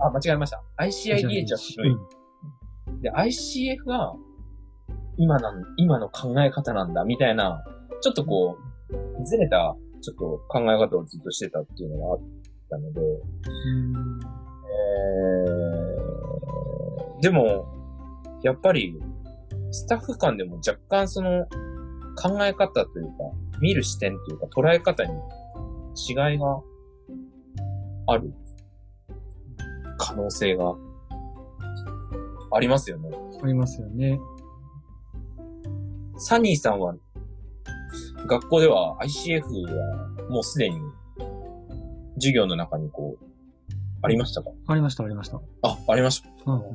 [0.00, 0.62] あ、間違えました。
[0.78, 1.96] ICIDH は古い。
[3.02, 4.14] で、ICF が
[5.18, 7.62] 今なん、今の考え方なんだ、みたいな、
[8.00, 8.56] ちょっとこ
[9.20, 12.20] う、ずれた、ちょっと考え方をずっとしてたっていうのがあっ
[12.70, 14.20] たので、うん。
[14.64, 15.71] えー、
[17.22, 17.64] でも、
[18.42, 19.00] やっぱり、
[19.70, 21.46] スタッフ間でも若干その、
[22.20, 23.12] 考え方というか、
[23.60, 25.12] 見る視点というか、捉え方に
[26.08, 26.60] 違いが
[28.08, 28.34] ある
[29.98, 30.74] 可能性が
[32.50, 33.08] ありますよね。
[33.42, 34.20] ありますよね。
[36.18, 36.94] サニーさんは、
[38.26, 40.76] 学校では ICF はもうすでに
[42.16, 43.24] 授業の中にこう、
[44.02, 44.50] ありましたか？
[44.66, 45.40] ありました、ありました。
[45.62, 46.28] あ、ありました。
[46.52, 46.72] うんうん。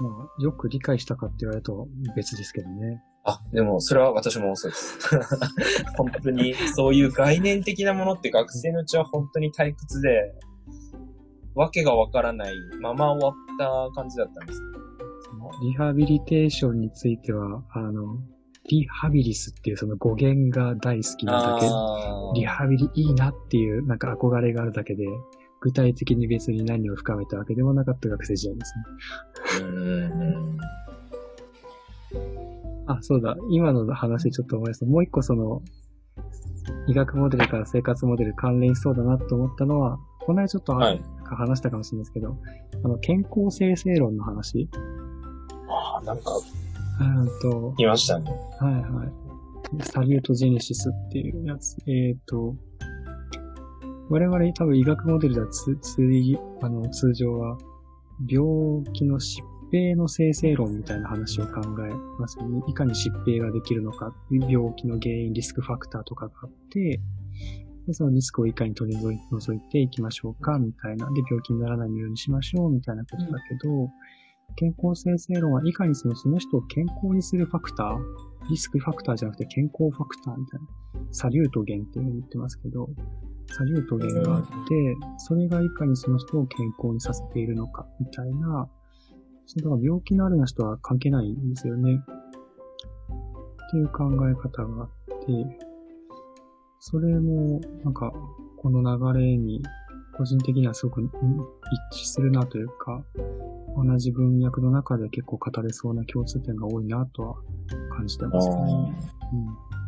[0.00, 3.02] まあ、よく理解したかって言われると別ですけどね。
[3.24, 4.98] あ、でも、それは私もそうです。
[5.96, 10.34] 本当に、そういう概念的なものって学生のうちは本当に退屈で、
[11.54, 13.34] わけがわからないまま終わっ
[13.90, 14.60] た感じだったんです。
[15.62, 18.18] リハビリテーションについては、あの、
[18.68, 25.04] リハビリスっていうその語源が大好きなだけ、あリハビリいいなっていうなんか憧れがあるだけで、
[25.60, 29.66] 具体的に別に何を深めたわけでもなかった学生時代ですね。
[29.66, 29.74] ー
[32.14, 32.18] う
[32.86, 32.90] ん。
[32.90, 33.36] あ、そうだ。
[33.50, 34.86] 今の話でちょっと思い出した。
[34.86, 35.62] もう一個その、
[36.86, 41.02] 医学モデルから生活モデル関連しそうだなと思ったのは、この間ちょっと、はい
[41.36, 42.36] 話したかもしれないですけど、
[42.84, 44.68] あの、健康生成論の話。
[45.68, 46.32] ああ、なんか、
[47.00, 48.30] うんと、いましたね。
[48.58, 49.84] はいはい。
[49.84, 51.76] サリュートジェネシスっていうやつ。
[51.86, 52.56] えっ、と、
[54.10, 57.56] 我々多分医学モデルではつ、つい、あの、通常は、
[58.28, 59.40] 病気の疾
[59.72, 62.60] 病の生成論みたいな話を考えますよね。
[62.66, 67.00] いかに疾病ができるのか、病気の原因、リスクファクターとかがあって、
[67.86, 71.06] でそのリスクをいかに取り除いていきましょうか、みたいな。
[71.12, 73.90] で、病気にならないようにしましょう、みたいなことだけど、
[74.56, 77.98] 健康生成論はいかにそのその人を健康にするファクター、
[78.50, 80.66] リスクファクターじゃなくて健康ファクターみたいな、
[81.12, 82.88] サリュート源っていうふうに言ってますけど、
[83.50, 88.68] サリュート源があって、それがいかにその人を健康にさせているのか、みたいな、
[89.46, 92.00] そのだから病気のあるな人は関係ないんですよね。
[92.00, 95.58] っていう考え方があって、
[96.78, 98.12] それも、なんか、
[98.56, 99.62] この流れに、
[100.16, 101.08] 個人的にはすごくうん
[101.92, 103.02] 一致するなというか、
[103.76, 107.36] 同じ文脈の中で結構語れそうな共通点が多いなとは
[107.96, 108.54] 感じてますね。
[109.32, 109.80] うん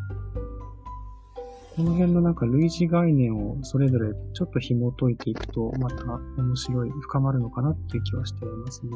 [1.77, 6.05] この辺のなんか類似概念をそれぞれちょっと紐解いていくと、また
[6.37, 8.93] 面白い、深まるのかなっていう気はしていますね。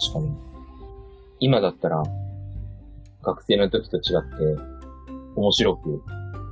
[0.00, 0.36] 確かに。
[1.40, 2.02] 今だったら、
[3.22, 4.02] 学生の時と違っ
[4.56, 4.62] て、
[5.34, 6.02] 面白く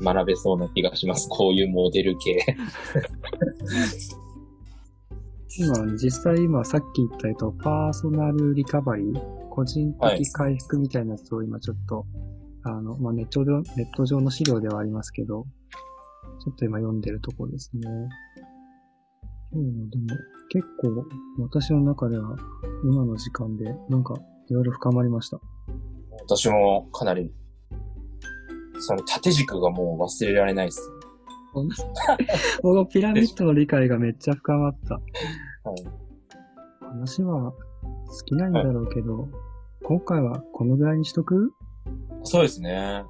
[0.03, 1.29] 学べそうな気がします。
[1.31, 2.57] こういうモデル系。
[5.59, 12.05] 今、実際今さっき言ったえっと、パーソナルリカバリー、個人的回復みたいなやつを今ちょっと、
[12.65, 15.47] あの、まあ、ネット上、ネット上の資料ではありますけど、
[16.45, 17.89] ちょっと今読んでるところですね。
[19.53, 20.05] うん、でも
[20.51, 21.05] 結構
[21.39, 22.37] 私の中では
[22.85, 24.15] 今の時間でなんか
[24.49, 25.41] いろいろ深まりました。
[26.23, 27.33] 私もかなり、
[28.79, 30.91] その縦軸がもう忘れられないです。
[32.63, 34.95] このピラミッドの理解がめっちゃ深まった。
[34.95, 36.01] はい。
[36.81, 37.57] 話は好
[38.25, 39.29] きなんだろうけど、
[39.83, 41.53] 今回はこのぐらいにしとく？
[42.25, 43.05] そうですね。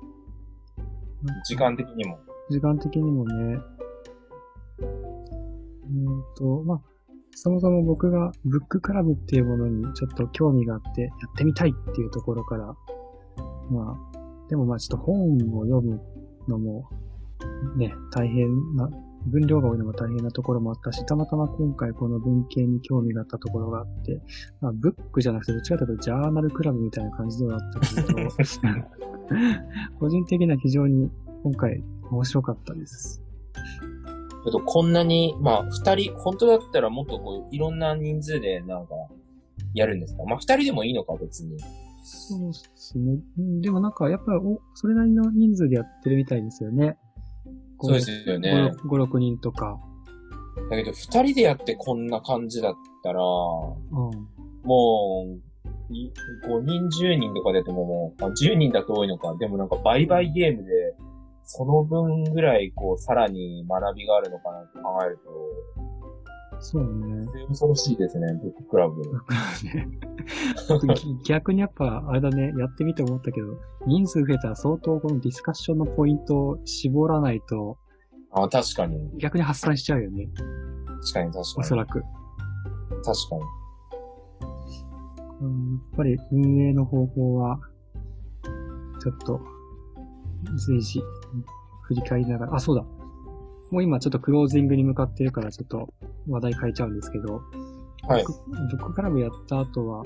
[1.47, 2.19] 時間的にも。
[2.51, 3.59] 時間的にもね。
[4.79, 6.81] うーんと、まあ、
[7.35, 12.67] そもそも僕がブッククラブっていうものにちょっと興味があって、やってみたいっていうところから、
[13.71, 16.01] まあ、でもまあちょっと本を読む
[16.49, 16.89] のも、
[17.77, 18.89] ね、大変な、
[19.27, 24.21] 分量が多いのも大変なところもあったし、たまたま今回この文献に興味があったところがあって、
[24.61, 28.19] まあ、ブックじゃなくてどっちかというとジャーナルクラブみたいな感じではあったけど、
[30.01, 31.11] 個人的には非常に
[31.43, 33.23] 今回面白かったです。
[34.45, 38.95] けど、こんなに、まあ、二人、本当だったらもっとこう、いろんな人数でなんか、
[39.75, 40.25] やるんですか？
[40.25, 41.59] まあ、二人でもいいのか、別に。
[42.03, 43.19] そうですね。
[43.39, 46.97] うんでもなんか、やっぱり、お、それなりの人数でやってるみたいですよね。
[47.83, 48.73] そうですよね。
[48.85, 49.79] 5、6人とか。
[50.71, 53.27] だけど、二人でやってこんな感じだったら、うん。
[54.65, 56.13] もう、い
[56.47, 59.35] 5人、10人とかでやってももう、あ10人だと多いのか。
[59.39, 60.71] でもなんか、売買ゲームで、
[61.45, 66.00] その分ぐらい、こう、さらに学びがあるのかなって考えると、
[66.61, 67.27] そうね。
[67.49, 69.03] 恐ろしいですね、ブッククラブ。
[70.95, 77.79] ぎ逆にやっぱ、あれだね、やってみて思ったけど、人数増えたら相当このディスカッションのポイントを絞らないと、
[78.33, 79.11] あ、確かに。
[79.19, 80.29] 逆に発散しちゃうよね。
[80.37, 81.43] 確かに、確かに。
[81.59, 82.01] おそらく。
[82.01, 83.43] 確かに。
[85.41, 87.59] うん、やっぱり運営の方法は、
[89.03, 89.41] ちょっと、
[90.67, 91.03] 随時、
[91.85, 92.85] 振り返りながら、あ、そうだ。
[93.71, 95.93] もう今ちょっとクロージングに向かってるから、ちょっと
[96.29, 97.43] 話題変えちゃうんですけど、
[98.09, 100.05] はいブックククラブやった後は、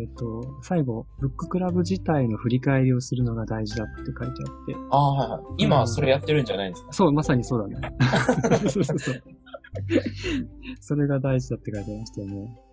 [0.00, 4.34] えっ、と、最後、ブッククラブ自体の振り返りをするのが大事だって書いてあっ
[4.66, 5.40] て、ああ、はいはい。
[5.58, 7.96] 今、それやってるんじゃないんですか、そう、まさにそうだね。
[8.70, 9.22] そうそうそう。
[10.80, 12.34] それが大事だって書いてありましたよね。
[12.36, 12.72] うん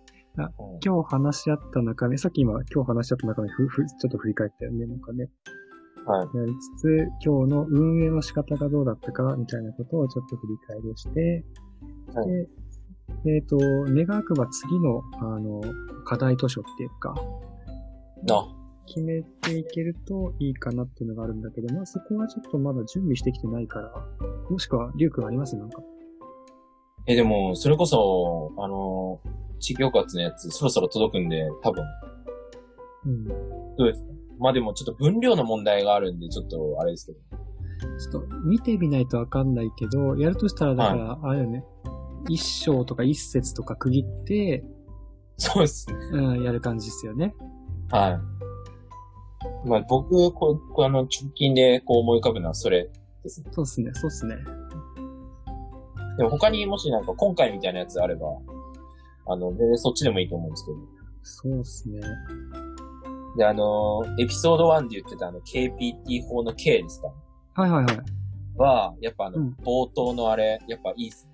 [0.82, 5.28] 今日話し合った中身、さっき今、今日話し合った中身、ふ、ふ、ちょっと振り返ったよね、なんかね。
[6.06, 6.36] はい。
[6.36, 11.44] やりつつ、今日の運営の仕方がどうだったか、みたいなことをちょっと振り返りをして、
[12.14, 12.28] はい
[13.24, 15.60] で、えっ、と、願わくば次の、あの、
[16.04, 17.14] 課題図書っていうか、
[18.22, 18.46] な、
[18.86, 23.92] 決めていけるといいかなっていうのがあるんだけど、まあそこはちょっとまだ準備してきてないから、
[24.48, 25.56] もしくは、リュウ君あります？
[25.56, 25.82] なんか。
[27.06, 29.20] え、でも、それこそ、あの、
[29.58, 31.84] 地域包括のやつ、そろそろ届くんで、多分、
[33.06, 33.24] うん。
[33.26, 33.34] ど
[33.80, 34.08] うですか？
[34.40, 37.18] まあでも、ちょっと分量の問題があるんで、ちょっと、あれですけど。
[37.98, 41.64] ちょっと見てみないとわかんないけど、やるとしたら、だから、あれよね、
[42.28, 44.64] 一章とか一節とか区切って、
[45.36, 45.96] そうですね。
[46.12, 47.34] うん、やる感じですよね。
[47.90, 48.20] は
[49.64, 49.68] い。
[49.68, 52.90] まあ僕、こあの、直近でこう思い浮かぶのはそれ
[53.22, 53.50] ですね。
[53.52, 54.36] そうっすね、そうっすね。
[56.18, 58.26] でも他にもしなんか今回みたいなやつあれば、
[59.26, 60.78] あの、全然そっちでもいいと思うんですけど。
[61.22, 62.00] そうっすね。
[63.36, 67.08] で、あの、エピソード1で言ってたあの、KPT 法の K ですか？
[67.62, 67.96] はいはいはい。
[68.56, 71.30] は、やっぱあの、うん冒頭のあれ、やっぱいいっすね。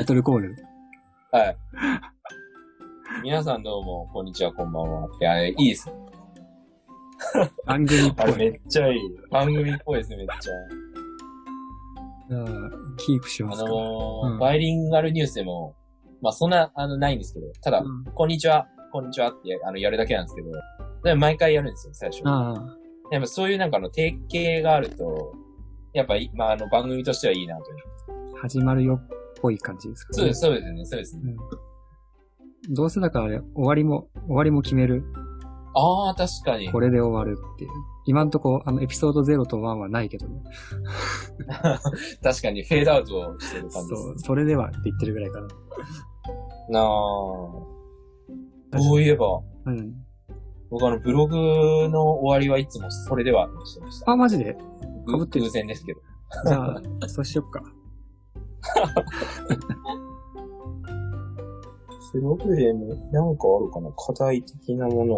[0.00, 0.56] リトルコール？
[1.32, 1.56] はい。
[3.22, 5.08] 皆さんどうも、こんにちは、こんばんは。
[5.20, 5.94] いや、あれいいですね。
[7.66, 8.56] 番組っぽあれめい。
[8.56, 9.00] っちゃいい。
[9.30, 10.52] 番組っぽいですね、めっちゃ。
[12.30, 13.68] うんキープしあますか。
[13.68, 15.74] のーうんバイリンガルニュースでも、
[16.22, 20.50] まあそんな、あの、ないんですけど、ただ、うんこんにちは、こんにちはって、あの、やるだけなんですけど、
[21.04, 22.22] でも毎回やるんですよ、最初。
[22.24, 22.76] ああ、
[23.12, 25.34] やっぱそういうなんかあの、提携があると、
[25.92, 28.36] やっぱい、まああの、番組としてはいいなという。
[28.36, 29.08] 始まるよっ
[29.40, 30.16] ぽい感じですかね。
[30.16, 31.34] そうです、そうですね、そうですね。
[32.68, 32.74] うん。
[32.74, 35.04] どうせだからあれ、終わりも、終わりも決める。
[35.74, 36.70] ああ、確かに。
[36.72, 37.70] これで終わるっていう。
[38.06, 40.42] 今んとこ、あの、エピソード0と1はないけどね。
[42.22, 45.48] 確かにフェードアウトしてる感じですそう、それではって言ってるぐらいかな。
[46.70, 47.79] なあ。
[48.78, 49.94] そういえば、うん。
[50.70, 51.36] 僕あの、ブログ
[51.88, 54.10] の終わりはいつもそれではにしてました。
[54.12, 54.56] あ、マジで？
[55.06, 56.00] ぐ被ってる偶然ですけど。
[56.46, 57.62] じゃあ、そうしよっか。
[62.12, 63.90] ブログでね、なんかあるかな？
[63.92, 65.14] 課題的なもの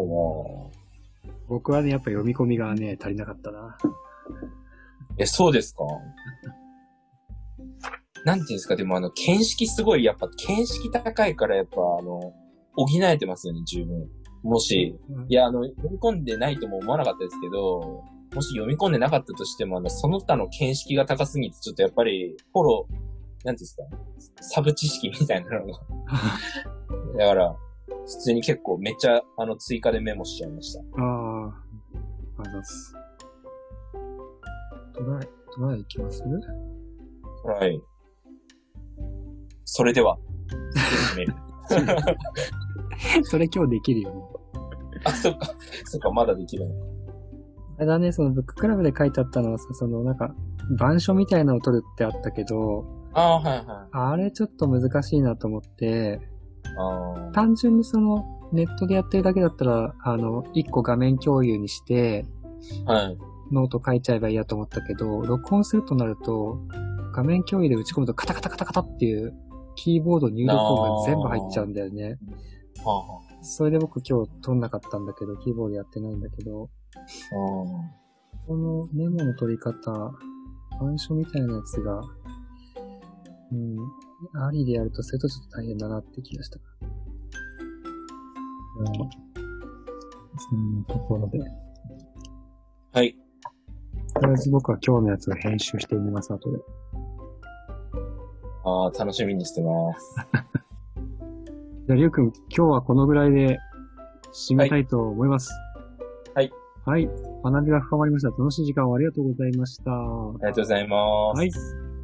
[0.65, 0.71] は。
[1.49, 3.77] 僕はね、やっぱ読み込みがね、足りなかったな。
[5.19, 5.85] え、そうですか？
[8.25, 12.33] なんていうんですか、でもあの、見識すごい、やっぱ、見識高いから、やっぱ、あの、
[12.77, 14.09] 補えてますよね、十分。
[14.43, 18.03] もし、うんいや、あの、読み込んでないとも思わなかったですけど、
[18.35, 23.13] もし読み込んでなかったとしても、あの、その他の見識が高すぎて、ちょっとやっぱり、フォロー、
[23.45, 23.83] なんですか、
[24.41, 25.81] サブ知識みたいなのが。
[27.19, 27.57] だから、
[27.89, 30.81] 普通に結構めっちゃ、あの、追加でメモしちゃいました。
[30.81, 32.95] ああ、ありがとうございます。
[34.95, 36.23] トライ、トライいきます？
[37.45, 37.83] はい。
[39.65, 40.19] それでは。
[43.25, 44.23] それ今日できるよね。
[45.05, 45.47] あ、そっか。
[45.85, 46.93] そっか、まだできるの。
[47.83, 50.35] れだね、そのブッククラブで書いてあったのはさ、そのなんか、
[50.75, 53.89] 板書みたいなのを取るってあったけど、ああ、はいはい。
[53.93, 56.21] あれちょっと難しいなと思って、
[56.79, 57.33] ああ。
[57.33, 62.25] 単純にその、ネットでやってるだけだったら、あの、一個画面共有にして、
[62.87, 63.19] はい。
[63.51, 66.59] ノート書いちゃえばいいやと思ったけど、録音するとなると、
[67.13, 69.35] 画面共有で打ち込むとカタカタカタカタっていう、
[69.75, 72.19] キーボード入力音が全部入っちゃうんだよね。
[72.85, 78.03] はあ、はそれで僕今日撮んなかったんだけど、キーボードやってないんだけど、あ。
[78.47, 79.73] このメモの取り方、
[80.81, 82.01] 板書みたいなやつが、
[83.53, 83.77] うん、
[84.47, 86.59] ありでやるとそれとちょっと大変だなって気がした。
[88.79, 88.87] うん。
[90.39, 91.39] そんなところで。
[92.93, 93.17] はい。
[94.15, 96.59] とりあえず僕は今日のやつを編集してみます、後で。
[98.65, 100.17] ああ、楽しみにしてます。
[101.87, 103.59] じゃあ、りゅうくん、今日はこのぐらいで
[104.33, 105.53] 締めたいと思います。
[106.35, 106.53] はい。
[106.85, 107.11] はい。
[107.45, 108.29] 学びが深まりました。
[108.31, 109.91] 楽しい時間をありがとうございました。
[109.93, 110.97] ありがとうございま
[111.35, 111.39] す。
[111.39, 111.51] はい。
[111.51, 111.59] じ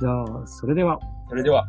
[0.06, 0.98] ゃあ、それでは。
[1.28, 1.64] それでは。